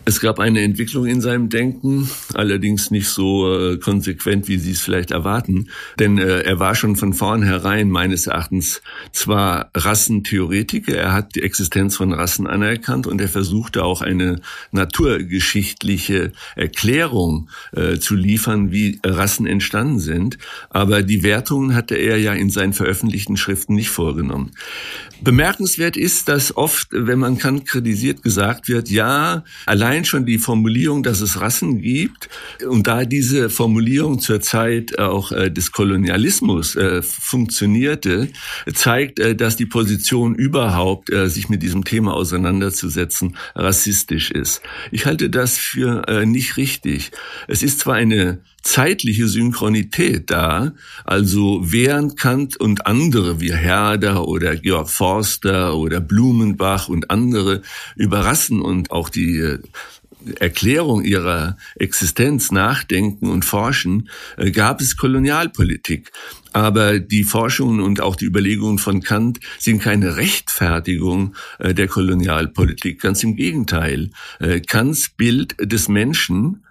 [0.08, 4.82] Es gab eine Entwicklung in seinem Denken, allerdings nicht so äh, konsequent, wie Sie es
[4.82, 5.70] vielleicht erwarten.
[5.98, 11.96] Denn äh, er war schon von vornherein meines Erachtens zwar Rassentheoretiker, er hat die Existenz
[11.96, 14.42] von Rassen anerkannt und er versuchte auch eine
[14.72, 20.38] naturgeschichtliche Erklärung äh, zu liefern, wie Rassen entstanden sind.
[20.70, 24.52] Aber die Wertungen hatte er ja in seinen veröffentlichten Schriften nicht vorgenommen.
[25.22, 30.40] Bemerkenswert ist, dass oft, wenn man Kant kritisiert, gesagt wird, ja, allein allein schon die
[30.40, 32.28] Formulierung, dass es Rassen gibt
[32.68, 38.28] und da diese Formulierung zur Zeit auch äh, des Kolonialismus äh, funktionierte,
[38.74, 44.62] zeigt, äh, dass die Position überhaupt, äh, sich mit diesem Thema auseinanderzusetzen, rassistisch ist.
[44.92, 47.12] Ich halte das für äh, nicht richtig.
[47.48, 50.74] Es ist zwar eine zeitliche Synchronität da,
[51.06, 57.62] also während Kant und andere wie Herder oder Georg Forster oder Blumenbach und andere
[57.96, 59.60] über Rassen und auch die äh,
[60.40, 66.12] Erklärung ihrer Existenz nachdenken und forschen, äh, gab es Kolonialpolitik.
[66.52, 73.00] Aber die Forschungen und auch die Überlegungen von Kant sind keine Rechtfertigung äh, der Kolonialpolitik.
[73.00, 74.10] Ganz im Gegenteil.
[74.68, 76.65] Kants Bild des Menschen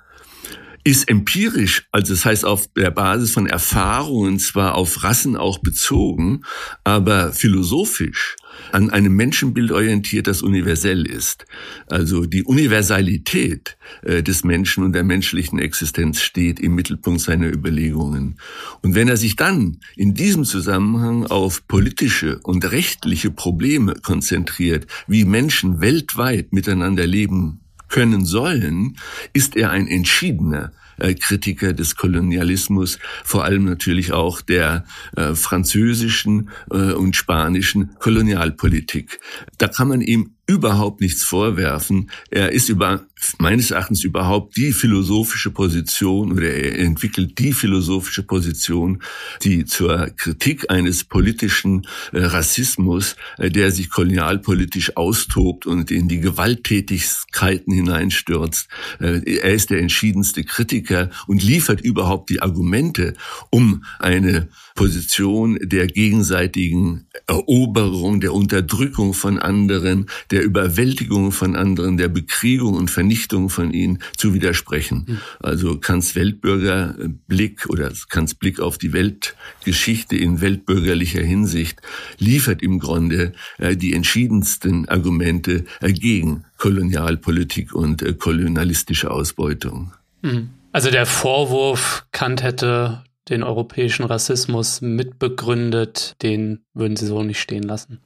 [0.85, 6.43] ist empirisch, also das heißt auf der Basis von Erfahrungen, zwar auf Rassen auch bezogen,
[6.85, 8.37] aber philosophisch
[8.71, 11.47] an einem Menschenbild orientiert, das universell ist.
[11.87, 18.39] Also die Universalität äh, des Menschen und der menschlichen Existenz steht im Mittelpunkt seiner Überlegungen.
[18.83, 25.25] Und wenn er sich dann in diesem Zusammenhang auf politische und rechtliche Probleme konzentriert, wie
[25.25, 28.97] Menschen weltweit miteinander leben können sollen,
[29.33, 34.85] ist er ein entschiedener äh, Kritiker des Kolonialismus, vor allem natürlich auch der
[35.17, 39.21] äh, französischen äh, und spanischen Kolonialpolitik.
[39.59, 42.11] Da kann man ihm überhaupt nichts vorwerfen.
[42.31, 43.07] Er ist über,
[43.39, 49.03] meines Erachtens überhaupt die philosophische Position oder er entwickelt die philosophische Position,
[49.43, 56.21] die zur Kritik eines politischen äh, Rassismus, äh, der sich kolonialpolitisch austobt und in die
[56.21, 58.69] Gewalttätigkeiten hineinstürzt.
[59.01, 63.15] Äh, er ist der entschiedenste Kritiker und liefert überhaupt die Argumente,
[63.51, 72.09] um eine Position der gegenseitigen Eroberung, der Unterdrückung von anderen, der Überwältigung von anderen, der
[72.09, 75.05] Bekriegung und Vernichtung von ihnen zu widersprechen.
[75.07, 75.19] Mhm.
[75.39, 81.81] Also Kants Weltbürgerblick oder Kants Blick auf die Weltgeschichte in weltbürgerlicher Hinsicht
[82.19, 89.93] liefert im Grunde äh, die entschiedensten Argumente äh, gegen Kolonialpolitik und äh, kolonialistische Ausbeutung.
[90.23, 90.51] Mhm.
[90.73, 97.63] Also der Vorwurf, Kant hätte den europäischen Rassismus mitbegründet, den würden Sie so nicht stehen
[97.63, 98.01] lassen?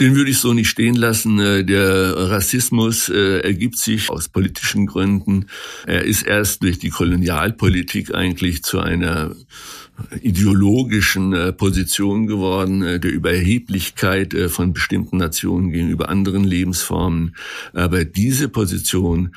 [0.00, 1.40] Den würde ich so nicht stehen lassen.
[1.40, 5.46] Äh, der Rassismus äh, ergibt sich aus politischen Gründen.
[5.86, 9.34] Er ist erst durch die Kolonialpolitik eigentlich zu einer
[10.20, 17.34] ideologischen äh, Position geworden, äh, der Überheblichkeit äh, von bestimmten Nationen gegenüber anderen Lebensformen.
[17.72, 19.34] Aber diese Position,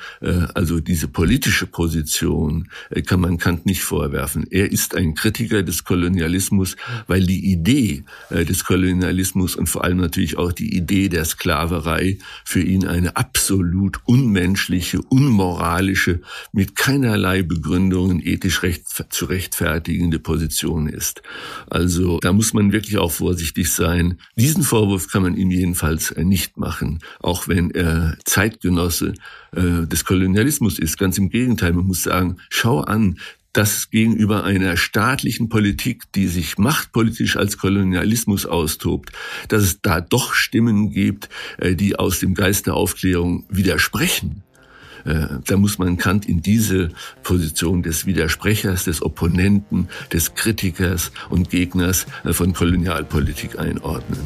[0.54, 2.68] also diese politische Position,
[3.06, 4.46] kann man Kant nicht vorwerfen.
[4.50, 10.38] Er ist ein Kritiker des Kolonialismus, weil die Idee des Kolonialismus und vor allem natürlich
[10.38, 16.20] auch die Idee der Sklaverei für ihn eine absolut unmenschliche, unmoralische,
[16.52, 21.22] mit keinerlei Begründungen ethisch recht, zu rechtfertigende Position Position ist.
[21.70, 24.18] Also da muss man wirklich auch vorsichtig sein.
[24.36, 29.14] Diesen Vorwurf kann man ihm jedenfalls äh, nicht machen, auch wenn er Zeitgenosse
[29.56, 30.98] äh, des Kolonialismus ist.
[30.98, 33.18] Ganz im Gegenteil, man muss sagen, schau an,
[33.54, 39.12] dass gegenüber einer staatlichen Politik, die sich machtpolitisch als Kolonialismus austobt,
[39.48, 44.42] dass es da doch Stimmen gibt, äh, die aus dem Geist der Aufklärung widersprechen.
[45.04, 46.90] Äh, da muss man Kant in diese
[47.22, 54.20] Position des Widersprechers, des Opponenten, des Kritikers und Gegners äh, von Kolonialpolitik einordnen.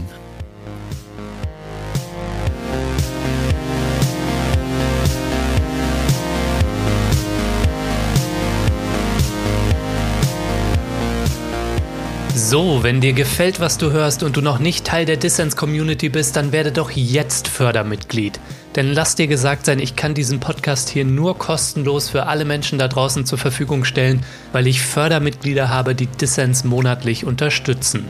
[12.49, 16.37] So, wenn dir gefällt, was du hörst und du noch nicht Teil der Dissens-Community bist,
[16.37, 18.39] dann werde doch jetzt Fördermitglied.
[18.77, 22.79] Denn lass dir gesagt sein, ich kann diesen Podcast hier nur kostenlos für alle Menschen
[22.79, 28.05] da draußen zur Verfügung stellen, weil ich Fördermitglieder habe, die Dissens monatlich unterstützen.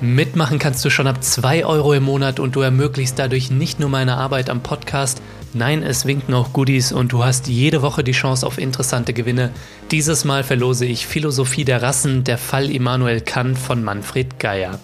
[0.00, 3.88] Mitmachen kannst du schon ab 2 Euro im Monat und du ermöglichst dadurch nicht nur
[3.88, 5.22] meine Arbeit am Podcast,
[5.54, 9.50] nein, es winken auch Goodies und du hast jede Woche die Chance auf interessante Gewinne.
[9.90, 14.80] Dieses Mal verlose ich Philosophie der Rassen, der Fall Immanuel Kant von Manfred Geier.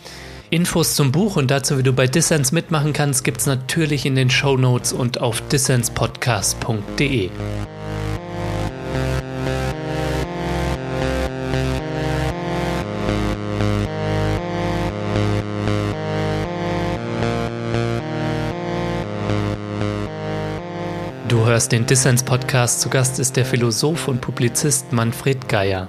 [0.52, 4.28] Infos zum Buch und dazu, wie du bei Dissens mitmachen kannst, gibt's natürlich in den
[4.28, 7.30] Show Notes und auf dissenspodcast.de.
[21.28, 22.82] Du hörst den Dissens-Podcast.
[22.82, 25.88] Zu Gast ist der Philosoph und Publizist Manfred Geier.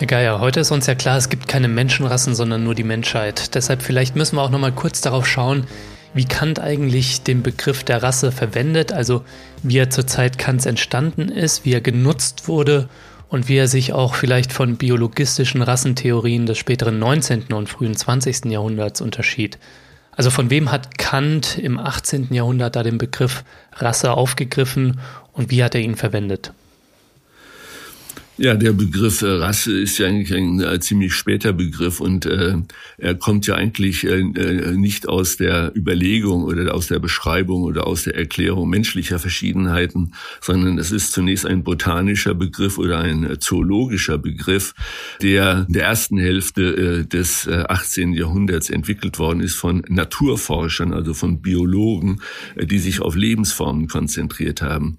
[0.00, 3.54] Herr Geier, heute ist uns ja klar, es gibt keine Menschenrassen, sondern nur die Menschheit.
[3.54, 5.66] Deshalb vielleicht müssen wir auch noch mal kurz darauf schauen,
[6.14, 9.26] wie Kant eigentlich den Begriff der Rasse verwendet, also
[9.62, 12.88] wie er zur Zeit Kants entstanden ist, wie er genutzt wurde
[13.28, 17.52] und wie er sich auch vielleicht von biologistischen Rassentheorien des späteren 19.
[17.52, 18.46] und frühen 20.
[18.46, 19.58] Jahrhunderts unterschied.
[20.12, 22.32] Also von wem hat Kant im 18.
[22.32, 24.98] Jahrhundert da den Begriff Rasse aufgegriffen
[25.34, 26.54] und wie hat er ihn verwendet?
[28.42, 32.54] Ja, der Begriff äh, Rasse ist ja eigentlich ein äh, ziemlich später Begriff und äh,
[32.96, 37.86] er kommt ja eigentlich äh, äh, nicht aus der Überlegung oder aus der Beschreibung oder
[37.86, 44.16] aus der Erklärung menschlicher Verschiedenheiten, sondern es ist zunächst ein botanischer Begriff oder ein zoologischer
[44.16, 44.72] Begriff,
[45.20, 46.62] der in der ersten Hälfte
[47.02, 48.14] äh, des äh, 18.
[48.14, 52.22] Jahrhunderts entwickelt worden ist von Naturforschern, also von Biologen,
[52.56, 54.96] die sich auf Lebensformen konzentriert haben.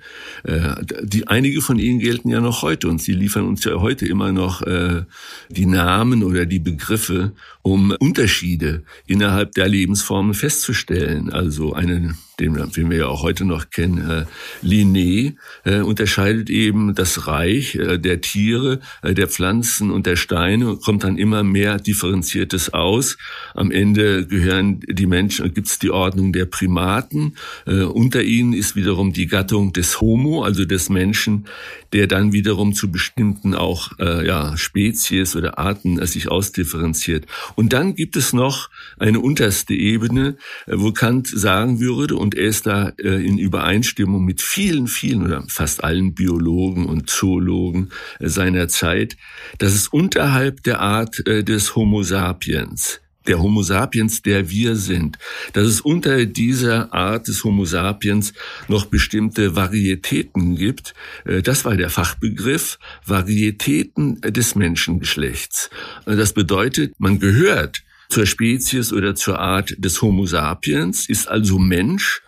[1.04, 4.32] Die einige von ihnen gelten ja noch heute und sie liefern uns ja heute immer
[4.32, 5.04] noch äh,
[5.50, 11.32] die Namen oder die Begriffe, um Unterschiede innerhalb der Lebensformen festzustellen.
[11.32, 14.26] Also eine den, den wir ja auch heute noch kennen, äh,
[14.66, 20.70] Linné, äh, unterscheidet eben das Reich äh, der Tiere, äh, der Pflanzen und der Steine
[20.70, 23.18] und kommt dann immer mehr Differenziertes aus.
[23.54, 27.36] Am Ende gehören die Menschen, gibt es die Ordnung der Primaten.
[27.66, 31.46] Äh, unter ihnen ist wiederum die Gattung des Homo, also des Menschen,
[31.94, 37.26] der dann wiederum zu bestimmten auch äh, ja, Spezies oder Arten äh, sich ausdifferenziert.
[37.56, 42.48] Und dann gibt es noch eine unterste Ebene, äh, wo Kant sagen würde, und er
[42.48, 47.90] ist da äh, in Übereinstimmung mit vielen, vielen oder fast allen Biologen und Zoologen
[48.20, 49.18] äh, seiner Zeit,
[49.58, 55.20] dass es unterhalb der Art äh, des Homo sapiens der Homo sapiens, der wir sind,
[55.54, 58.34] dass es unter dieser Art des Homo sapiens
[58.68, 60.96] noch bestimmte Varietäten gibt.
[61.44, 65.70] Das war der Fachbegriff Varietäten des Menschengeschlechts.
[66.06, 72.22] Das bedeutet, man gehört zur Spezies oder zur Art des Homo sapiens, ist also Mensch,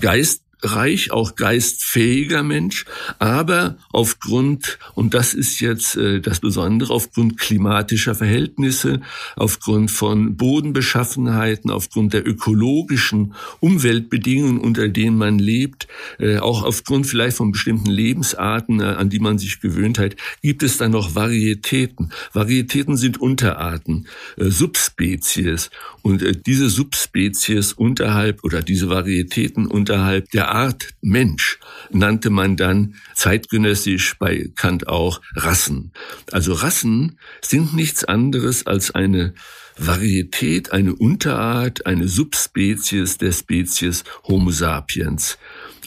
[0.00, 2.84] Geist reich, auch geistfähiger Mensch,
[3.18, 9.00] aber aufgrund, und das ist jetzt äh, das Besondere, aufgrund klimatischer Verhältnisse,
[9.36, 15.86] aufgrund von Bodenbeschaffenheiten, aufgrund der ökologischen Umweltbedingungen, unter denen man lebt,
[16.18, 20.62] äh, auch aufgrund vielleicht von bestimmten Lebensarten, äh, an die man sich gewöhnt hat, gibt
[20.62, 22.10] es dann noch Varietäten.
[22.32, 25.70] Varietäten sind Unterarten, äh, Subspezies.
[26.08, 31.58] Und äh, diese Subspezies unterhalb oder diese Varietäten unterhalb der Art Mensch
[31.90, 35.92] nannte man dann zeitgenössisch bei Kant auch Rassen.
[36.32, 39.34] Also Rassen sind nichts anderes als eine
[39.76, 45.36] Varietät, eine Unterart, eine Subspezies der Spezies Homo sapiens.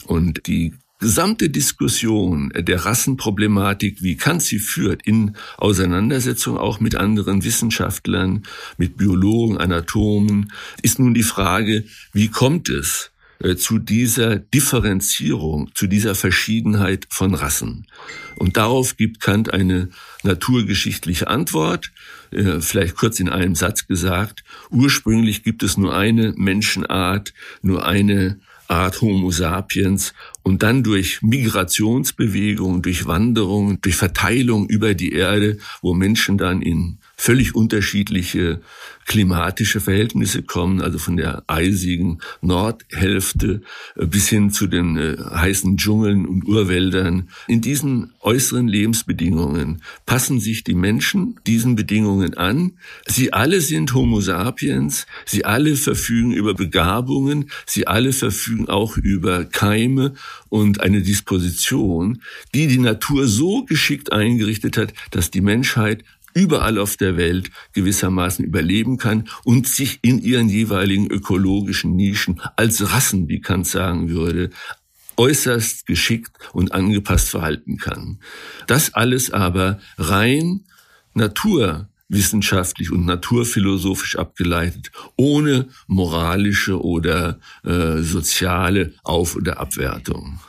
[0.06, 0.72] Und die
[1.02, 8.44] gesamte Diskussion der Rassenproblematik, wie Kant sie führt, in Auseinandersetzung auch mit anderen Wissenschaftlern,
[8.78, 13.10] mit Biologen, Anatomen, ist nun die Frage, wie kommt es,
[13.40, 17.88] äh, zu dieser Differenzierung, zu dieser Verschiedenheit von Rassen.
[18.36, 19.88] Und darauf gibt Kant eine
[20.22, 21.90] naturgeschichtliche Antwort,
[22.30, 24.44] äh, vielleicht kurz in einem Satz gesagt.
[24.70, 28.38] Ursprünglich gibt es nur eine Menschenart, nur eine
[28.72, 35.92] Art Homo sapiens und dann durch Migrationsbewegungen, durch Wanderungen, durch Verteilung über die Erde, wo
[35.92, 38.60] Menschen dann in völlig unterschiedliche
[39.06, 43.62] klimatische Verhältnisse kommen, also von der eisigen Nordhälfte
[43.94, 47.28] äh, bis hin zu den äh, heißen Dschungeln und Urwäldern.
[47.46, 52.72] In diesen äußeren Lebensbedingungen passen sich die Menschen diesen Bedingungen an.
[53.06, 59.44] Sie alle sind Homo sapiens, sie alle verfügen über Begabungen, sie alle verfügen auch über
[59.44, 60.14] Keime
[60.48, 62.20] und eine Disposition,
[62.52, 66.02] die die Natur so geschickt eingerichtet hat, dass die Menschheit
[66.34, 72.92] überall auf der Welt gewissermaßen überleben kann und sich in ihren jeweiligen ökologischen Nischen als
[72.92, 74.50] Rassen, wie Kant sagen würde,
[75.16, 78.18] äußerst geschickt und angepasst verhalten kann.
[78.66, 80.64] Das alles aber rein
[81.14, 90.40] naturwissenschaftlich und naturphilosophisch abgeleitet, ohne moralische oder äh, soziale Auf- oder Abwertung.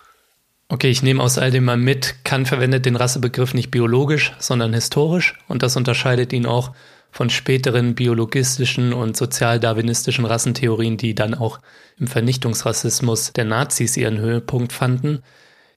[0.73, 4.73] Okay, ich nehme aus all dem mal mit, Kant verwendet den Rassebegriff nicht biologisch, sondern
[4.73, 6.71] historisch und das unterscheidet ihn auch
[7.11, 11.59] von späteren biologistischen und sozialdarwinistischen Rassentheorien, die dann auch
[11.99, 15.21] im Vernichtungsrassismus der Nazis ihren Höhepunkt fanden.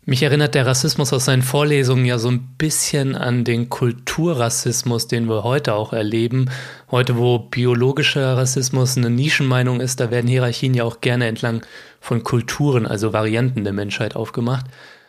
[0.08, 5.28] Mich erinnert der Rassismus aus seinen Vorlesungen ja so ein bisschen an den Kulturrassismus, den
[5.28, 6.48] wir heute auch erleben.
[6.92, 11.66] Heute, wo biologischer Rassismus eine Nischenmeinung ist, da werden Hierarchien ja auch gerne entlang
[12.00, 14.66] von Kulturen, also Varianten der Menschheit aufgemacht.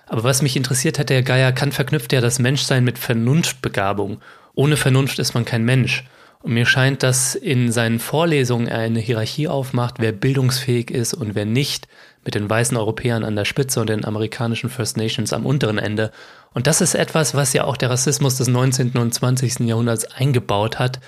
[0.08, 4.20] Aber was mich interessiert hat, der Geier Kant verknüpft ja das Menschsein mit Vernunftbegabung.
[4.56, 6.06] Ohne Vernunft ist man kein Mensch.
[6.42, 11.36] Und mir scheint, dass in seinen Vorlesungen er eine Hierarchie aufmacht, wer bildungsfähig ist und
[11.36, 11.88] wer nicht,
[12.28, 16.12] mit den weißen Europäern an der Spitze und den amerikanischen First Nations am unteren Ende.
[16.54, 18.98] Und das ist etwas, was ja auch der Rassismus des 19.
[18.98, 19.60] und 20.
[19.62, 21.00] Jahrhunderts eingebaut hat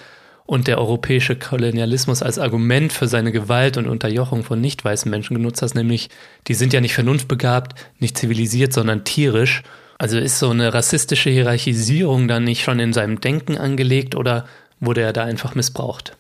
[0.45, 5.36] und der europäische Kolonialismus als Argument für seine Gewalt und Unterjochung von nicht weißen Menschen
[5.36, 6.09] genutzt hat, nämlich
[6.47, 9.63] die sind ja nicht vernunftbegabt, nicht zivilisiert, sondern tierisch.
[9.97, 14.45] Also ist so eine rassistische Hierarchisierung dann nicht schon in seinem Denken angelegt oder
[14.80, 16.15] wurde er da einfach missbraucht?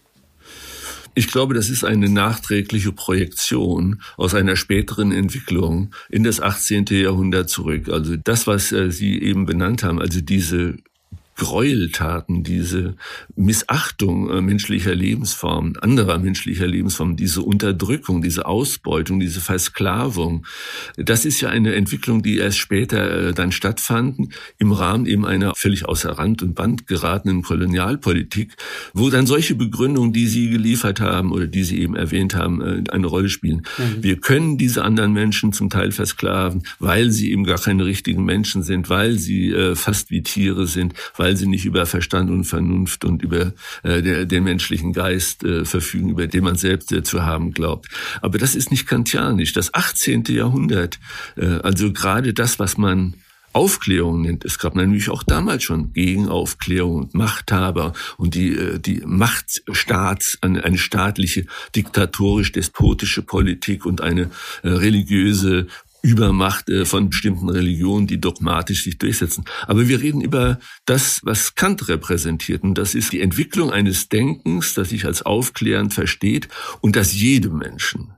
[1.15, 6.85] Ich glaube, das ist eine nachträgliche Projektion aus einer späteren Entwicklung in das 18.
[6.89, 7.89] Jahrhundert zurück.
[7.89, 10.77] Also das, was äh, Sie eben benannt haben, also diese
[11.39, 12.95] Gräueltaten, diese
[13.35, 20.45] Missachtung äh, menschlicher Lebensformen, anderer menschlicher Lebensformen, diese Unterdrückung, diese Ausbeutung, diese Versklavung,
[20.97, 25.55] das ist ja eine Entwicklung, die erst später äh, dann stattfanden, im Rahmen eben einer
[25.55, 28.55] völlig außer Rand und Band geratenen Kolonialpolitik,
[28.93, 32.83] wo dann solche Begründungen, die Sie geliefert haben oder die Sie eben erwähnt haben, äh,
[32.91, 33.63] eine Rolle spielen.
[33.77, 34.03] Mhm.
[34.03, 38.61] Wir können diese anderen Menschen zum Teil versklaven, weil sie eben gar keine richtigen Menschen
[38.61, 43.05] sind, weil sie fast wie Tiere sind, weil weil sie nicht über Verstand und Vernunft
[43.05, 43.53] und über
[43.83, 47.87] äh, der, den menschlichen Geist äh, verfügen, über den man selbst äh, zu haben glaubt.
[48.23, 49.53] Aber das ist nicht kantianisch.
[49.53, 50.23] Das 18.
[50.29, 50.99] Jahrhundert,
[51.37, 53.13] äh, also gerade das, was man
[53.53, 54.43] Aufklärung nennt.
[54.43, 60.77] Es gab natürlich auch damals schon Gegenaufklärung und Machthaber und die, äh, die Machtstaats, eine,
[60.79, 64.31] staatliche, diktatorisch-despotische Politik und eine
[64.63, 65.67] äh, religiöse
[66.01, 69.45] Übermacht äh, von bestimmten Religionen, die dogmatisch sich durchsetzen.
[69.67, 72.63] Aber wir reden über das, was Kant repräsentiert.
[72.63, 76.47] Und das ist die Entwicklung eines Denkens, das sich als aufklärend versteht
[76.81, 78.13] und das jedem Menschen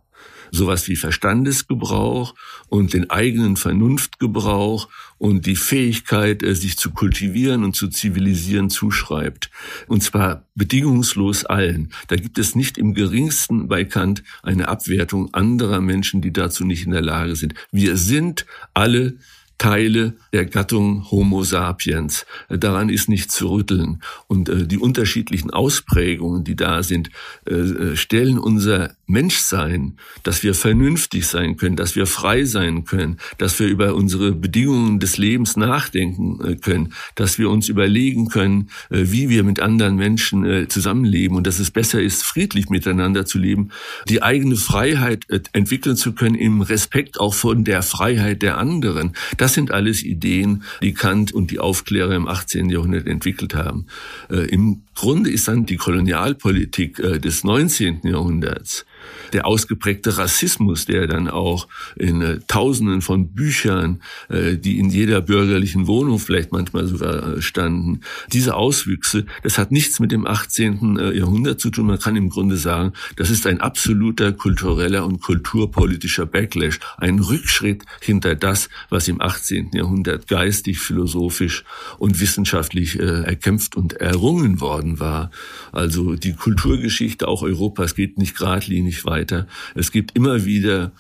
[0.51, 2.35] sowas wie Verstandesgebrauch
[2.67, 9.49] und den eigenen Vernunftgebrauch und die Fähigkeit, äh, sich zu kultivieren und zu zivilisieren, zuschreibt.
[9.87, 11.91] Und zwar bedingungslos allen.
[12.07, 16.85] Da gibt es nicht im geringsten bei Kant eine Abwertung anderer Menschen, die dazu nicht
[16.85, 17.55] in der Lage sind.
[17.71, 19.17] Wir sind alle
[19.62, 22.26] Teile der Gattung Homo sapiens.
[22.49, 24.01] Daran ist nicht zu rütteln.
[24.26, 27.12] Und äh, die unterschiedlichen Ausprägungen, die da sind,
[27.47, 33.18] äh, äh, stellen unser Menschsein, dass wir vernünftig sein können, dass wir frei sein können,
[33.38, 39.30] dass wir über unsere Bedingungen des Lebens nachdenken können, dass wir uns überlegen können, wie
[39.30, 43.72] wir mit anderen Menschen zusammenleben und dass es besser ist, friedlich miteinander zu leben,
[44.07, 49.12] die eigene Freiheit entwickeln zu können im Respekt auch von der Freiheit der anderen.
[49.36, 52.69] Das das sind alles Ideen, die Kant und die Aufklärer im 18.
[52.69, 53.85] Jahrhundert entwickelt haben.
[54.29, 57.99] Äh, Im Grunde ist dann die Kolonialpolitik äh, des 19.
[58.03, 58.85] Jahrhunderts
[59.34, 65.21] der ausgeprägte Rassismus, der dann auch in äh, Tausenden von Büchern, äh, die in jeder
[65.21, 68.01] bürgerlichen Wohnung vielleicht manchmal sogar äh, standen,
[68.32, 70.97] diese Auswüchse, das hat nichts mit dem 18.
[70.97, 71.88] Äh, Jahrhundert zu tun.
[71.88, 77.84] Man kann im Grunde sagen, das ist ein absoluter kultureller und kulturpolitischer Backlash, ein Rückschritt
[78.01, 79.71] hinter das, was im 18.
[79.73, 81.63] Jahrhundert geistig, philosophisch
[81.97, 85.32] und wissenschaftlich äh, erkämpft und errungen worden war.
[85.71, 89.47] Also die Kulturgeschichte auch Europas geht nicht geradlinig weiter weiter.
[89.76, 90.91] Es gibt immer wieder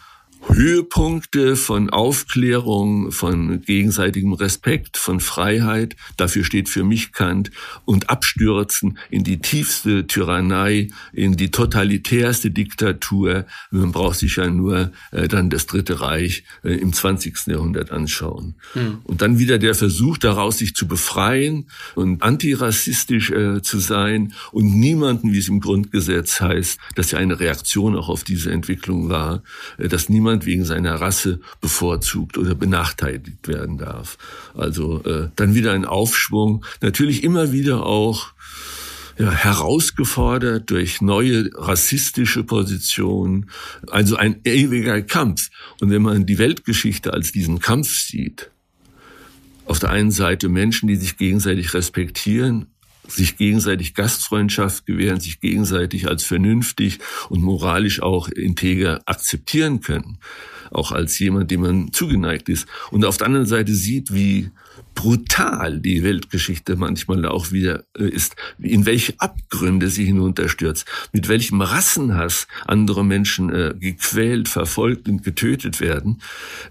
[0.47, 7.51] Höhepunkte von Aufklärung, von gegenseitigem Respekt, von Freiheit, dafür steht für mich Kant,
[7.85, 13.45] und Abstürzen in die tiefste Tyrannei, in die totalitärste Diktatur.
[13.69, 17.47] Man braucht sich ja nur äh, dann das Dritte Reich äh, im 20.
[17.47, 18.55] Jahrhundert anschauen.
[18.73, 18.99] Hm.
[19.03, 24.65] Und dann wieder der Versuch daraus, sich zu befreien und antirassistisch äh, zu sein und
[24.65, 29.43] niemanden, wie es im Grundgesetz heißt, dass ja eine Reaktion auch auf diese Entwicklung war,
[29.77, 34.17] äh, dass niemand niemand wegen seiner Rasse bevorzugt oder benachteiligt werden darf.
[34.55, 38.33] Also äh, dann wieder ein Aufschwung, natürlich immer wieder auch
[39.17, 43.49] ja, herausgefordert durch neue rassistische Positionen,
[43.87, 45.49] also ein ewiger Kampf.
[45.81, 48.49] Und wenn man die Weltgeschichte als diesen Kampf sieht,
[49.65, 52.67] auf der einen Seite Menschen, die sich gegenseitig respektieren,
[53.07, 56.99] sich gegenseitig Gastfreundschaft gewähren, sich gegenseitig als vernünftig
[57.29, 60.17] und moralisch auch integer akzeptieren können,
[60.71, 62.67] auch als jemand, dem man zugeneigt ist.
[62.91, 64.51] Und auf der anderen Seite sieht, wie
[64.95, 71.61] brutal die Weltgeschichte manchmal auch wieder äh, ist, in welche Abgründe sie hinunterstürzt, mit welchem
[71.61, 76.21] Rassenhass andere Menschen äh, gequält, verfolgt und getötet werden,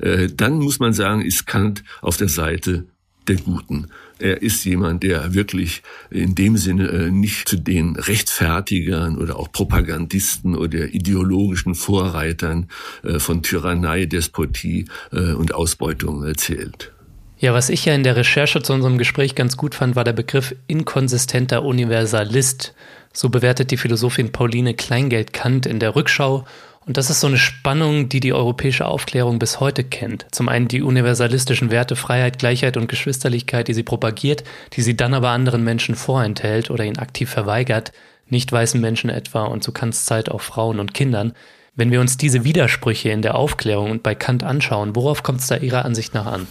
[0.01, 2.87] äh, dann muss man sagen, ist Kant auf der Seite
[3.27, 3.89] der Guten.
[4.21, 9.51] Er ist jemand, der wirklich in dem Sinne äh, nicht zu den Rechtfertigern oder auch
[9.51, 12.69] Propagandisten oder ideologischen Vorreitern
[13.03, 16.93] äh, von Tyrannei, Despotie äh, und Ausbeutung zählt.
[17.39, 20.13] Ja, was ich ja in der Recherche zu unserem Gespräch ganz gut fand, war der
[20.13, 22.75] Begriff inkonsistenter Universalist.
[23.15, 26.45] So bewertet die Philosophin Pauline Kleingeld Kant in der Rückschau.
[26.91, 30.27] Und das ist so eine Spannung, die die europäische Aufklärung bis heute kennt.
[30.33, 35.15] Zum einen die universalistischen Werte Freiheit, Gleichheit und Geschwisterlichkeit, die sie propagiert, die sie dann
[35.15, 37.93] aber anderen Menschen vorenthält oder ihnen aktiv verweigert,
[38.27, 41.33] nicht weißen Menschen etwa und zu Kants Zeit auch Frauen und Kindern.
[41.77, 45.47] Wenn wir uns diese Widersprüche in der Aufklärung und bei Kant anschauen, worauf kommt es
[45.47, 46.49] da Ihrer Ansicht nach an?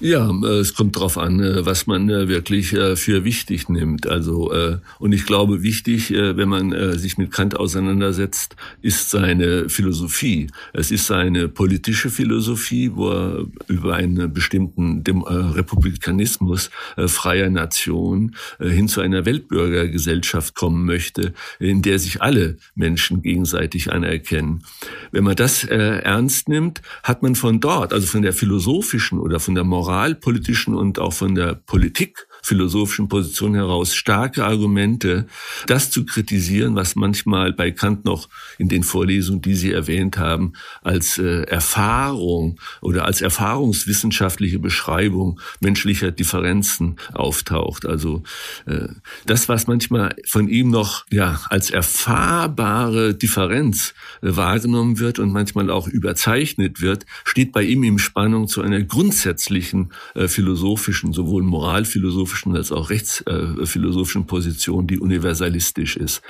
[0.00, 4.06] Ja, äh, es kommt darauf an, äh, was man äh, wirklich für wichtig nimmt.
[4.06, 4.52] Also
[4.98, 10.48] und ich glaube, wichtig, wenn man sich mit Kant auseinandersetzt, ist seine Philosophie.
[10.72, 19.00] Es ist seine politische Philosophie, wo er über einen bestimmten Republikanismus freier Nation hin zu
[19.00, 24.62] einer Weltbürgergesellschaft kommen möchte, in der sich alle Menschen gegenseitig anerkennen.
[25.10, 29.54] Wenn man das ernst nimmt, hat man von dort, also von der philosophischen oder von
[29.54, 35.26] der Moral moralpolitischen und auch von der Politik philosophischen Position heraus starke Argumente,
[35.66, 40.54] das zu kritisieren, was manchmal bei Kant noch in den Vorlesungen, die Sie erwähnt haben,
[40.82, 47.84] als äh, Erfahrung oder als erfahrungswissenschaftliche Beschreibung menschlicher Differenzen auftaucht.
[47.84, 48.22] Also
[48.66, 48.88] äh,
[49.26, 55.70] das, was manchmal von ihm noch ja als erfahrbare Differenz äh, wahrgenommen wird und manchmal
[55.70, 62.37] auch überzeichnet wird, steht bei ihm in Spannung zu einer grundsätzlichen äh, philosophischen, sowohl moralphilosophischen
[62.38, 66.22] philosophischen als auch rechtsphilosophischen Position, die universalistisch ist.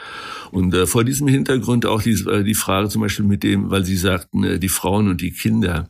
[0.50, 3.84] Und äh, vor diesem Hintergrund auch die, äh, die Frage zum Beispiel mit dem, weil
[3.84, 5.88] Sie sagten, äh, die Frauen und die Kinder.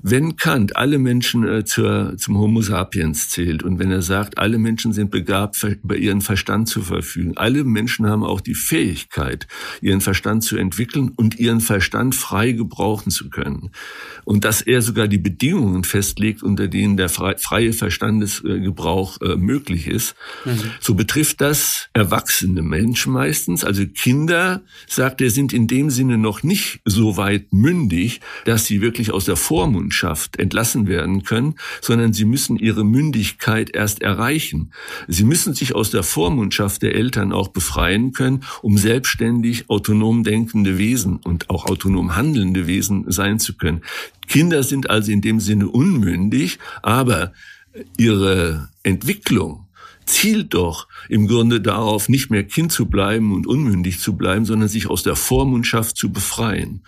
[0.00, 4.58] Wenn Kant alle Menschen äh, zur, zum Homo sapiens zählt und wenn er sagt, alle
[4.58, 9.46] Menschen sind begabt, über ihren Verstand zu verfügen, alle Menschen haben auch die Fähigkeit,
[9.80, 13.70] ihren Verstand zu entwickeln und ihren Verstand frei gebrauchen zu können.
[14.24, 20.14] Und dass er sogar die Bedingungen festlegt, unter denen der freie Verstandesgebrauch äh, möglich ist,
[20.44, 20.72] mhm.
[20.80, 26.42] so betrifft das erwachsene Menschen meistens, also Kinder, sagt er, sind in dem Sinne noch
[26.42, 32.24] nicht so weit mündig, dass sie wirklich aus der Vormundschaft entlassen werden können, sondern sie
[32.24, 34.72] müssen ihre Mündigkeit erst erreichen.
[35.06, 40.78] Sie müssen sich aus der Vormundschaft der Eltern auch befreien können, um selbstständig autonom denkende
[40.78, 43.82] Wesen und auch autonom handelnde Wesen sein zu können.
[44.28, 47.32] Kinder sind also in dem Sinne unmündig, aber
[47.96, 49.66] ihre Entwicklung
[50.04, 54.68] zielt doch im Grunde darauf, nicht mehr Kind zu bleiben und unmündig zu bleiben, sondern
[54.68, 56.82] sich aus der Vormundschaft zu befreien.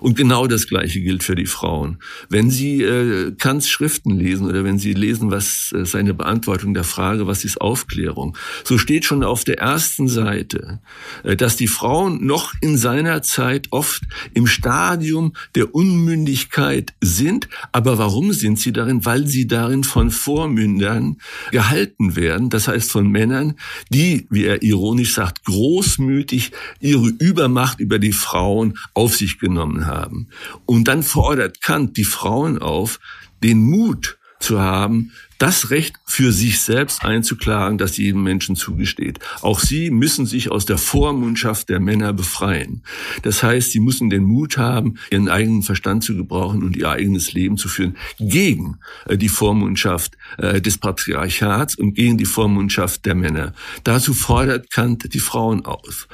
[0.00, 1.98] Und genau das Gleiche gilt für die Frauen.
[2.30, 6.84] Wenn Sie äh, Kants Schriften lesen oder wenn Sie lesen, was äh, seine Beantwortung der
[6.84, 10.80] Frage, was ist Aufklärung, so steht schon auf der ersten Seite,
[11.22, 17.48] äh, dass die Frauen noch in seiner Zeit oft im Stadium der Unmündigkeit sind.
[17.72, 19.04] Aber warum sind sie darin?
[19.04, 21.18] Weil sie darin von Vormündern
[21.50, 22.48] gehalten werden.
[22.48, 23.54] Das heißt von Männern,
[23.90, 29.89] die, wie er ironisch sagt, großmütig ihre Übermacht über die Frauen auf sich genommen haben
[29.90, 30.28] haben.
[30.66, 33.00] Und dann fordert Kant die Frauen auf,
[33.42, 39.20] den Mut zu haben, das Recht für sich selbst einzuklagen, das jedem Menschen zugesteht.
[39.40, 42.82] Auch sie müssen sich aus der Vormundschaft der Männer befreien.
[43.22, 47.32] Das heißt, sie müssen den Mut haben, ihren eigenen Verstand zu gebrauchen und ihr eigenes
[47.32, 53.14] Leben zu führen gegen äh, die Vormundschaft äh, des Patriarchats und gegen die Vormundschaft der
[53.14, 53.54] Männer.
[53.82, 56.06] Dazu fordert Kant die Frauen auf.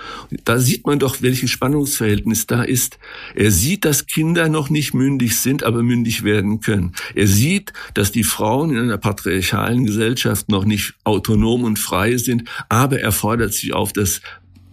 [0.45, 3.01] Da sieht man doch, welches Spannungsverhältnis da ist.
[3.35, 6.93] Er sieht, dass Kinder noch nicht mündig sind, aber mündig werden können.
[7.17, 12.45] Er sieht, dass die Frauen in einer patriarchalen Gesellschaft noch nicht autonom und frei sind,
[12.69, 14.21] aber er fordert sie auf, das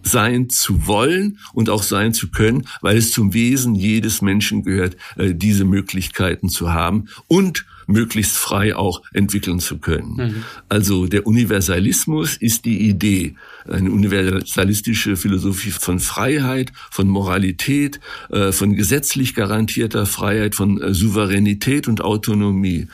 [0.02, 4.96] sein zu wollen und auch sein zu können, weil es zum Wesen jedes Menschen gehört,
[5.16, 10.16] äh, diese Möglichkeiten zu haben und möglichst frei auch entwickeln zu können.
[10.16, 10.44] Mhm.
[10.68, 13.34] Also der Universalismus ist die Idee,
[13.68, 21.88] eine universalistische Philosophie von Freiheit, von Moralität, äh, von gesetzlich garantierter Freiheit, von äh, Souveränität
[21.88, 22.88] und Autonomie.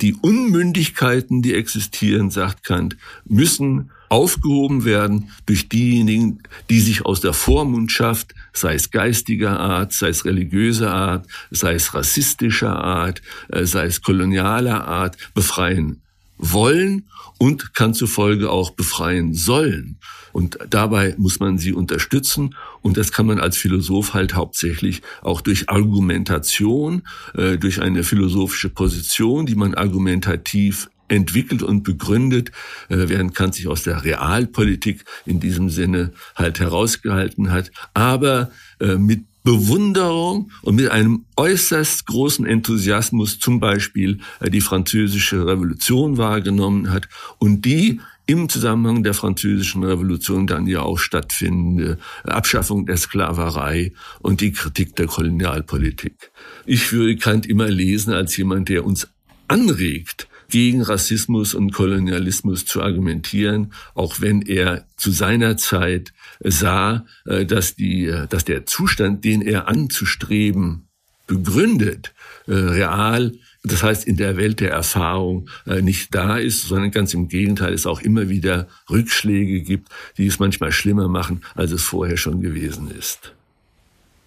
[0.00, 7.32] Die Unmündigkeiten, die existieren, sagt Kant, müssen aufgehoben werden durch diejenigen, die sich aus der
[7.32, 13.86] Vormundschaft, sei es geistiger Art, sei es religiöser Art, sei es rassistischer Art, äh, sei
[13.86, 16.02] es kolonialer Art, befreien
[16.38, 17.08] wollen
[17.38, 19.98] und kann zufolge auch befreien sollen.
[20.32, 22.54] Und dabei muss man sie unterstützen.
[22.82, 27.02] Und das kann man als Philosoph halt hauptsächlich auch durch Argumentation,
[27.34, 32.50] äh, durch eine philosophische Position, die man argumentativ entwickelt und begründet,
[32.88, 38.96] äh, während Kant sich aus der Realpolitik in diesem Sinne halt herausgehalten hat, aber äh,
[38.96, 46.90] mit Bewunderung und mit einem äußerst großen Enthusiasmus zum Beispiel äh, die französische Revolution wahrgenommen
[46.90, 53.92] hat und die im Zusammenhang der französischen Revolution dann ja auch stattfindende Abschaffung der Sklaverei
[54.18, 56.32] und die Kritik der Kolonialpolitik.
[56.64, 59.06] Ich würde Kant immer lesen als jemand, der uns
[59.46, 67.44] anregt, gegen Rassismus und Kolonialismus zu argumentieren, auch wenn er zu seiner Zeit sah, äh,
[67.44, 70.88] dass die, äh, dass der Zustand, den er anzustreben
[71.26, 72.14] begründet,
[72.46, 73.32] äh, real
[73.68, 77.84] das heißt in der Welt der Erfahrung nicht da ist, sondern ganz im Gegenteil es
[77.84, 79.88] auch immer wieder Rückschläge gibt,
[80.18, 83.34] die es manchmal schlimmer machen, als es vorher schon gewesen ist.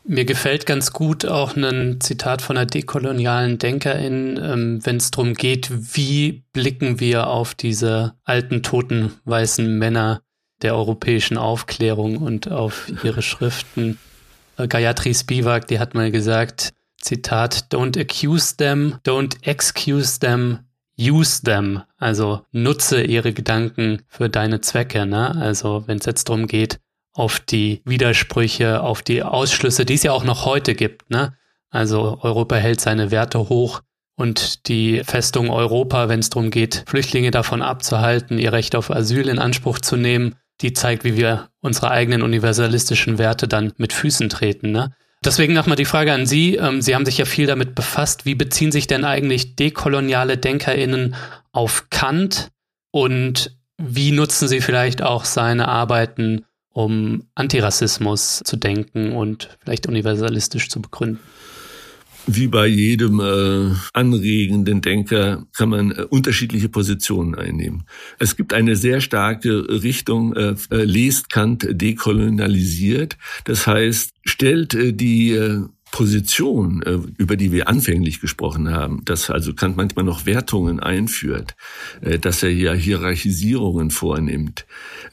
[0.04, 5.34] Mir gefällt ganz gut auch ein Zitat von einer dekolonialen Denkerin, ähm, wenn es darum
[5.34, 10.22] geht, wie blicken wir auf diese alten, toten, weißen Männer
[10.62, 14.00] der europäischen Aufklärung und auf ihre Schriften.
[14.58, 16.72] Äh, Gayatri Spivak, die hat mal gesagt,
[17.02, 20.60] Zitat, don't accuse them, don't excuse them,
[20.98, 21.82] use them.
[21.98, 25.06] Also nutze ihre Gedanken für deine Zwecke.
[25.06, 25.36] Ne?
[25.36, 26.80] Also wenn es jetzt darum geht,
[27.20, 31.10] auf die Widersprüche, auf die Ausschlüsse, die es ja auch noch heute gibt.
[31.10, 31.34] Ne?
[31.70, 33.82] Also Europa hält seine Werte hoch
[34.16, 39.28] und die Festung Europa, wenn es darum geht, Flüchtlinge davon abzuhalten, ihr Recht auf Asyl
[39.28, 44.30] in Anspruch zu nehmen, die zeigt, wie wir unsere eigenen universalistischen Werte dann mit Füßen
[44.30, 44.72] treten.
[44.72, 44.94] Ne?
[45.22, 46.56] Deswegen nochmal die Frage an Sie.
[46.56, 48.26] Ähm, Sie haben sich ja viel damit befasst.
[48.26, 51.16] Wie beziehen sich denn eigentlich dekoloniale DenkerInnen
[51.52, 52.48] auf Kant
[52.92, 56.46] und wie nutzen Sie vielleicht auch seine Arbeiten,
[56.80, 61.20] um Antirassismus zu denken und vielleicht universalistisch zu begründen?
[62.32, 67.86] wie bei jedem äh, anregenden Denker kann man äh, unterschiedliche Positionen einnehmen.
[68.20, 73.18] Es gibt eine sehr starke Richtung, äh, äh lest Kant dekolonialisiert.
[73.46, 79.30] Das heißt, stellt äh, die äh, Position, äh, über die wir anfänglich gesprochen haben, dass
[79.30, 81.56] also Kant manchmal noch Wertungen einführt,
[82.02, 84.66] äh, dass er ja Hierarchisierungen vornimmt,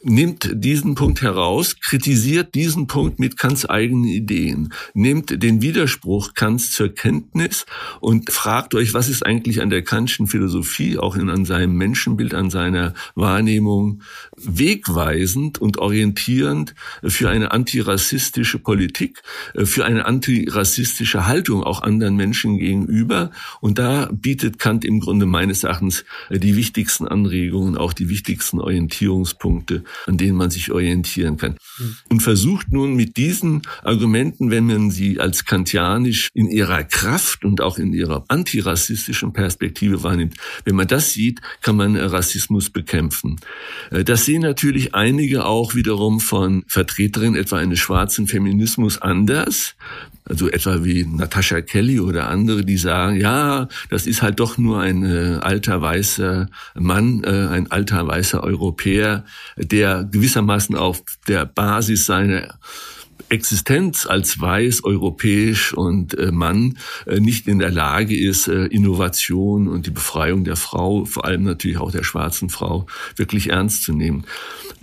[0.02, 6.72] nimmt diesen Punkt heraus, kritisiert diesen Punkt mit Kants eigenen Ideen, nimmt den Widerspruch Kants
[6.72, 7.64] zur Kenntnis
[8.00, 12.34] und fragt euch, was ist eigentlich an der Kantischen Philosophie, auch in, an seinem Menschenbild,
[12.34, 14.02] an seiner Wahrnehmung
[14.36, 19.22] wegweisend und orientierend für eine antirassistische Politik,
[19.54, 23.30] äh, für eine antirassistische rassistische Haltung auch anderen Menschen gegenüber.
[23.60, 28.58] Und da bietet Kant im Grunde meines Erachtens äh, die wichtigsten Anregungen, auch die wichtigsten
[28.58, 31.56] Orientierungspunkte, an denen man sich orientieren kann.
[31.78, 31.96] Mhm.
[32.08, 37.60] Und versucht nun mit diesen Argumenten, wenn man sie als kantianisch in ihrer Kraft und
[37.60, 43.36] auch in ihrer antirassistischen Perspektive wahrnimmt, wenn man das sieht, kann man Rassismus bekämpfen.
[43.92, 49.76] Äh, das sehen natürlich einige auch wiederum von Vertreterinnen etwa eines schwarzen Feminismus anders
[50.28, 54.80] also etwa wie Natascha Kelly oder andere, die sagen, ja, das ist halt doch nur
[54.80, 59.24] ein äh, alter weißer Mann, äh, ein alter weißer Europäer,
[59.56, 62.58] der gewissermaßen auf der Basis seiner
[63.28, 69.68] Existenz als weiß, europäisch und äh, Mann äh, nicht in der Lage ist, äh, Innovation
[69.68, 73.92] und die Befreiung der Frau, vor allem natürlich auch der schwarzen Frau, wirklich ernst zu
[73.92, 74.24] nehmen.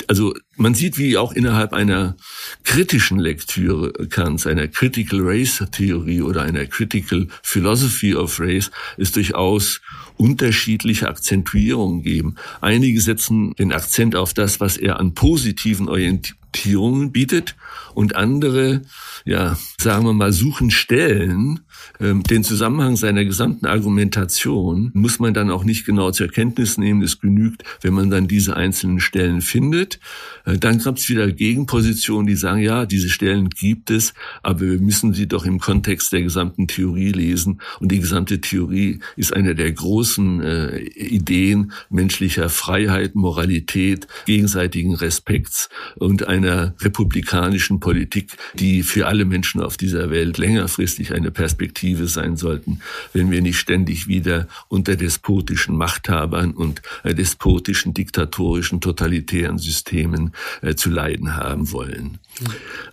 [0.08, 2.16] Also man sieht, wie auch innerhalb einer
[2.64, 9.82] kritischen Lektüre Kants, einer Critical Race Theorie oder einer Critical Philosophy of Race, es durchaus
[10.18, 12.36] unterschiedliche Akzentuierungen geben.
[12.62, 17.56] Einige setzen den Akzent auf das, was er an positiven Orientierungen bietet
[17.94, 18.82] und andere,
[19.26, 21.62] ja, sagen wir mal, suchen Stellen,
[22.00, 27.02] ähm, den Zusammenhang seiner gesamten Argumentation muss man dann auch nicht genau zur Kenntnis nehmen.
[27.02, 30.00] Es genügt, wenn man dann diese einzelnen Stellen findet.
[30.46, 34.80] Äh, dann gab es wieder Gegenpositionen, die sagen, ja, diese Stellen gibt es, aber wir
[34.80, 37.62] müssen sie doch im Kontext der gesamten Theorie lesen.
[37.80, 45.70] Und die gesamte Theorie ist eine der großen äh, Ideen menschlicher Freiheit, Moralität, gegenseitigen Respekts
[45.96, 52.36] und einer republikanischen Politik, die für alle Menschen auf dieser Welt längerfristig eine Perspektive sein
[52.36, 52.80] sollten,
[53.14, 60.32] wenn wir nicht ständig wieder unter despotischen Machthabern und äh, despotischen, diktatorischen, totalitären Systemen
[60.64, 62.18] äh, zu leiden haben wollen.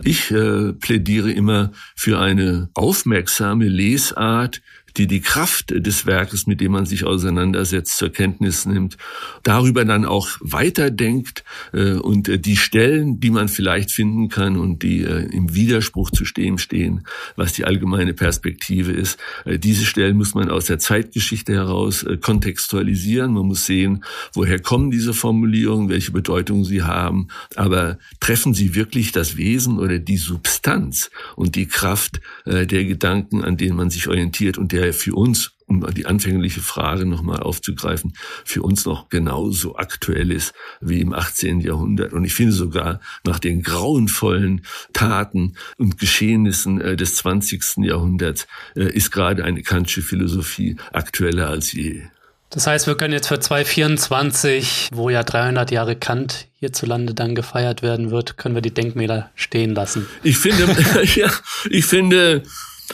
[0.05, 4.61] Ich äh, plädiere immer für eine aufmerksame Lesart
[4.97, 8.97] die die Kraft des Werkes, mit dem man sich auseinandersetzt, zur Kenntnis nimmt,
[9.43, 14.83] darüber dann auch weiterdenkt äh, und äh, die Stellen, die man vielleicht finden kann und
[14.83, 20.35] die äh, im Widerspruch zu stehen stehen, was die allgemeine Perspektive ist, diese Stellen muss
[20.35, 23.33] man aus der Zeitgeschichte heraus kontextualisieren.
[23.33, 29.13] Man muss sehen, woher kommen diese Formulierungen, welche Bedeutung sie haben, aber treffen sie wirklich
[29.13, 34.59] das Wesen oder die Substanz und die Kraft der Gedanken, an denen man sich orientiert
[34.59, 38.15] und der für uns um die anfängliche Frage nochmal aufzugreifen,
[38.45, 41.61] für uns noch genauso aktuell ist wie im 18.
[41.61, 42.13] Jahrhundert.
[42.13, 47.85] Und ich finde sogar nach den grauenvollen Taten und Geschehnissen äh, des 20.
[47.85, 52.03] Jahrhunderts äh, ist gerade eine kantische Philosophie aktueller als je.
[52.51, 57.81] Das heißt, wir können jetzt für 2024, wo ja 300 Jahre Kant hierzulande dann gefeiert
[57.81, 60.09] werden wird, können wir die Denkmäler stehen lassen.
[60.25, 60.65] Ich finde,
[61.15, 61.31] ja,
[61.71, 62.43] ich finde,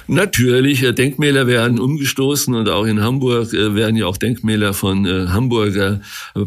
[0.09, 5.05] Natürlich, äh, Denkmäler werden umgestoßen und auch in Hamburg äh, werden ja auch Denkmäler von
[5.05, 6.01] äh, Hamburger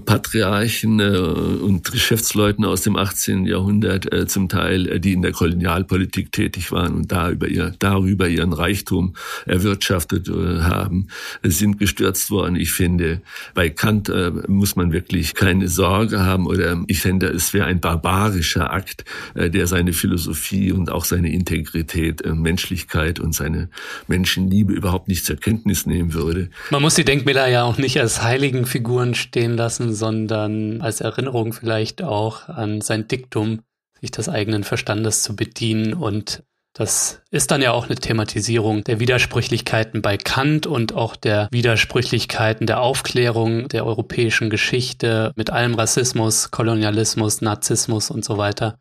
[0.06, 3.46] Patriarchen und Geschäftsleuten aus dem 18.
[3.46, 8.54] Jahrhundert zum Teil, die in der Kolonialpolitik tätig waren und da über ihr, darüber ihren
[8.54, 11.08] Reichtum erwirtschaftet haben,
[11.44, 12.56] sind gestürzt worden.
[12.56, 13.22] Ich finde,
[13.54, 14.12] bei Kant
[14.48, 19.68] muss man wirklich keine Sorge haben oder ich finde, es wäre ein barbarischer Akt, der
[19.68, 23.70] seine Philosophie und auch seine Integrität, Menschlichkeit und seine
[24.08, 26.50] Menschenliebe überhaupt nicht zur Kenntnis nehmen würde.
[26.70, 31.54] Man muss die Denkmäler ja auch nicht als heiligen Figuren stehen lassen, sondern als Erinnerung
[31.54, 33.62] vielleicht auch an sein Diktum,
[34.00, 39.00] sich des eigenen Verstandes zu bedienen und das ist dann ja auch eine Thematisierung der
[39.00, 46.52] Widersprüchlichkeiten bei Kant und auch der Widersprüchlichkeiten der Aufklärung der europäischen Geschichte mit allem Rassismus,
[46.52, 48.78] Kolonialismus, Narzissmus und so weiter.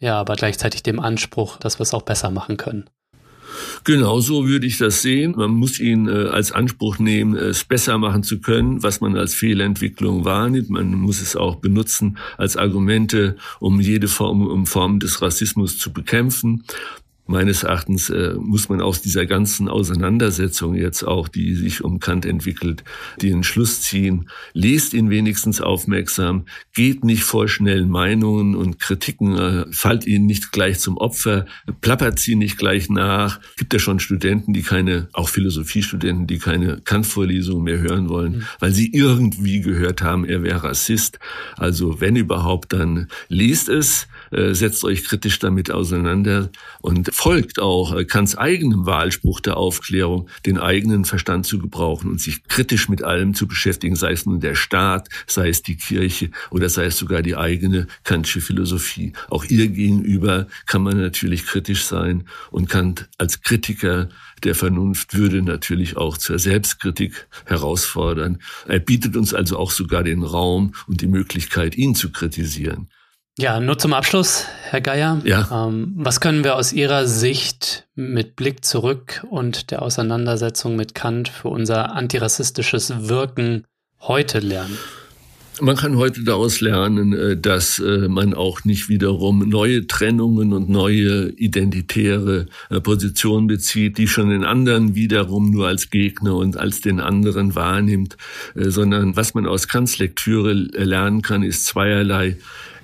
[0.00, 2.90] Ja, aber gleichzeitig dem Anspruch, dass wir es auch besser machen können.
[3.84, 5.34] Genau so würde ich das sehen.
[5.36, 9.34] Man muss ihn äh, als Anspruch nehmen, es besser machen zu können, was man als
[9.34, 10.70] Fehlentwicklung wahrnimmt.
[10.70, 15.92] Man muss es auch benutzen als Argumente, um jede Form, um Form des Rassismus zu
[15.92, 16.64] bekämpfen
[17.28, 22.24] meines Erachtens äh, muss man aus dieser ganzen Auseinandersetzung jetzt auch, die sich um Kant
[22.24, 22.84] entwickelt,
[23.20, 24.30] den Schluss ziehen.
[24.54, 30.52] Lest ihn wenigstens aufmerksam, geht nicht vor schnellen Meinungen und Kritiken, äh, fallt ihnen nicht
[30.52, 31.44] gleich zum Opfer,
[31.82, 33.40] plappert sie nicht gleich nach.
[33.56, 38.42] Gibt ja schon Studenten, die keine, auch Philosophiestudenten, die keine Kant-Vorlesungen mehr hören wollen, mhm.
[38.58, 41.18] weil sie irgendwie gehört haben, er wäre Rassist.
[41.58, 46.50] Also wenn überhaupt, dann lest es, äh, setzt euch kritisch damit auseinander
[46.80, 52.20] und folgt auch äh, Kants eigenem Wahlspruch der Aufklärung, den eigenen Verstand zu gebrauchen und
[52.20, 56.30] sich kritisch mit allem zu beschäftigen, sei es nun der Staat, sei es die Kirche
[56.52, 59.14] oder sei es sogar die eigene Kantische Philosophie.
[59.30, 64.08] Auch ihr gegenüber kann man natürlich kritisch sein und Kant als Kritiker
[64.44, 68.38] der Vernunft würde natürlich auch zur Selbstkritik herausfordern.
[68.68, 72.88] Er bietet uns also auch sogar den Raum und die Möglichkeit, ihn zu kritisieren.
[73.40, 75.22] Ja, nur zum Abschluss, Herr Geier.
[75.24, 75.68] Ja.
[75.68, 81.28] Ähm, was können wir aus Ihrer Sicht mit Blick zurück und der Auseinandersetzung mit Kant
[81.28, 83.64] für unser antirassistisches Wirken
[84.00, 84.76] heute lernen?
[85.60, 90.68] Man kann heute daraus lernen, äh, dass äh, man auch nicht wiederum neue Trennungen und
[90.68, 96.80] neue identitäre äh, Positionen bezieht, die schon den anderen wiederum nur als Gegner und als
[96.80, 98.16] den anderen wahrnimmt,
[98.56, 102.36] sondern was man aus Kants Lektüre lernen kann, ist zweierlei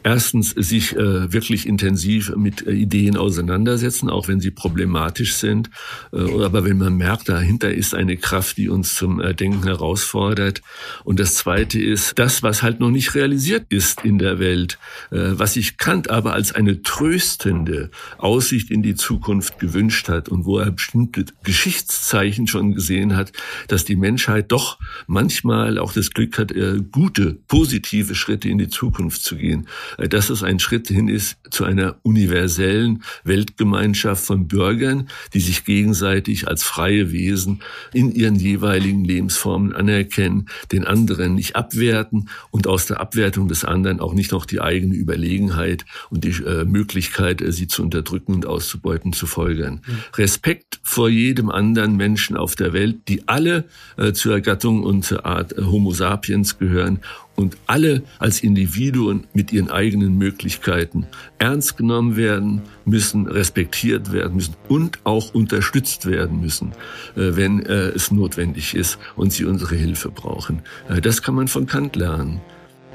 [0.04, 5.70] erstens sich äh, wirklich intensiv mit äh, Ideen auseinandersetzen, auch wenn sie problematisch sind.
[6.12, 10.60] Äh, aber wenn man merkt, dahinter ist eine Kraft, die uns zum äh, Denken herausfordert.
[11.04, 14.78] Und das Zweite ist das, was halt noch nicht realisiert ist in der Welt,
[15.10, 20.44] äh, was sich Kant aber als eine tröstende Aussicht in die Zukunft gewünscht hat und
[20.44, 23.32] wo er bestimmte Geschichtszeichen schon gesehen hat,
[23.68, 28.68] dass die Menschheit doch manchmal auch das Glück hat, äh, gute, positive Schritte in die
[28.68, 29.66] Zukunft zu gehen.
[29.98, 36.48] Dass es ein Schritt hin ist zu einer universellen Weltgemeinschaft von Bürgern, die sich gegenseitig
[36.48, 43.00] als freie Wesen in ihren jeweiligen Lebensformen anerkennen, den anderen nicht abwerten und aus der
[43.00, 47.68] Abwertung des anderen auch nicht noch die eigene Überlegenheit und die äh, Möglichkeit, äh, sie
[47.68, 49.80] zu unterdrücken und auszubeuten, zu folgern.
[49.86, 49.98] Mhm.
[50.16, 53.64] Respekt vor jedem anderen Menschen auf der Welt, die alle
[53.96, 57.00] äh, zur Gattung und zur Art äh, Homo sapiens gehören
[57.36, 61.06] und alle als Individuen mit ihren eigenen Möglichkeiten
[61.38, 66.72] ernst genommen werden müssen, respektiert werden müssen und auch unterstützt werden müssen,
[67.16, 70.62] äh, wenn äh, es notwendig ist und sie unsere Hilfe brauchen.
[70.88, 72.40] Äh, das kann man von Kant lernen.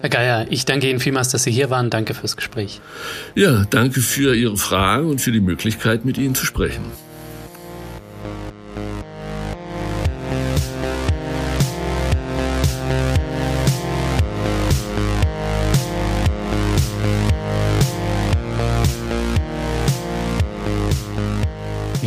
[0.02, 1.90] Herr Geier, ich danke Ihnen vielmals, dass Sie hier waren.
[1.90, 2.80] Danke fürs Gespräch.
[3.36, 6.84] Ja, danke für Ihre Frage und für die Möglichkeit, mit Ihnen zu sprechen.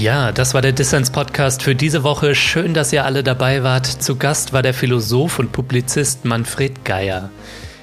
[0.03, 2.35] Ja, das war der Dissens Podcast für diese Woche.
[2.35, 3.87] Schön, dass ihr alle dabei wart.
[3.87, 7.31] Zu Gast war der Philosoph und Publizist Manfred Geier.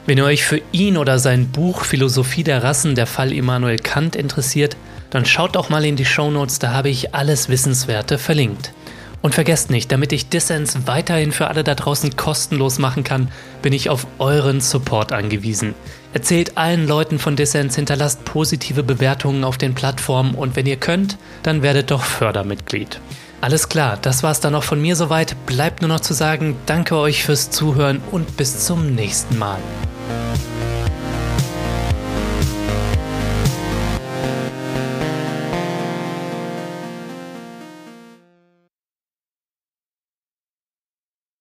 [0.06, 4.18] Wenn ihr euch für ihn oder sein Buch Philosophie der Rassen, der Fall Immanuel Kant
[4.18, 4.76] interessiert,
[5.12, 8.74] dann schaut doch mal in die Shownotes, da habe ich alles Wissenswerte verlinkt.
[9.22, 13.72] Und vergesst nicht, damit ich Dissens weiterhin für alle da draußen kostenlos machen kann, bin
[13.72, 15.74] ich auf euren Support angewiesen.
[16.14, 21.18] Erzählt allen Leuten von Dissens, hinterlasst positive Bewertungen auf den Plattformen und wenn ihr könnt,
[21.44, 23.00] dann werdet doch Fördermitglied.
[23.42, 25.36] Alles klar, das war's dann noch von mir soweit.
[25.46, 29.60] Bleibt nur noch zu sagen, danke euch fürs Zuhören und bis zum nächsten Mal.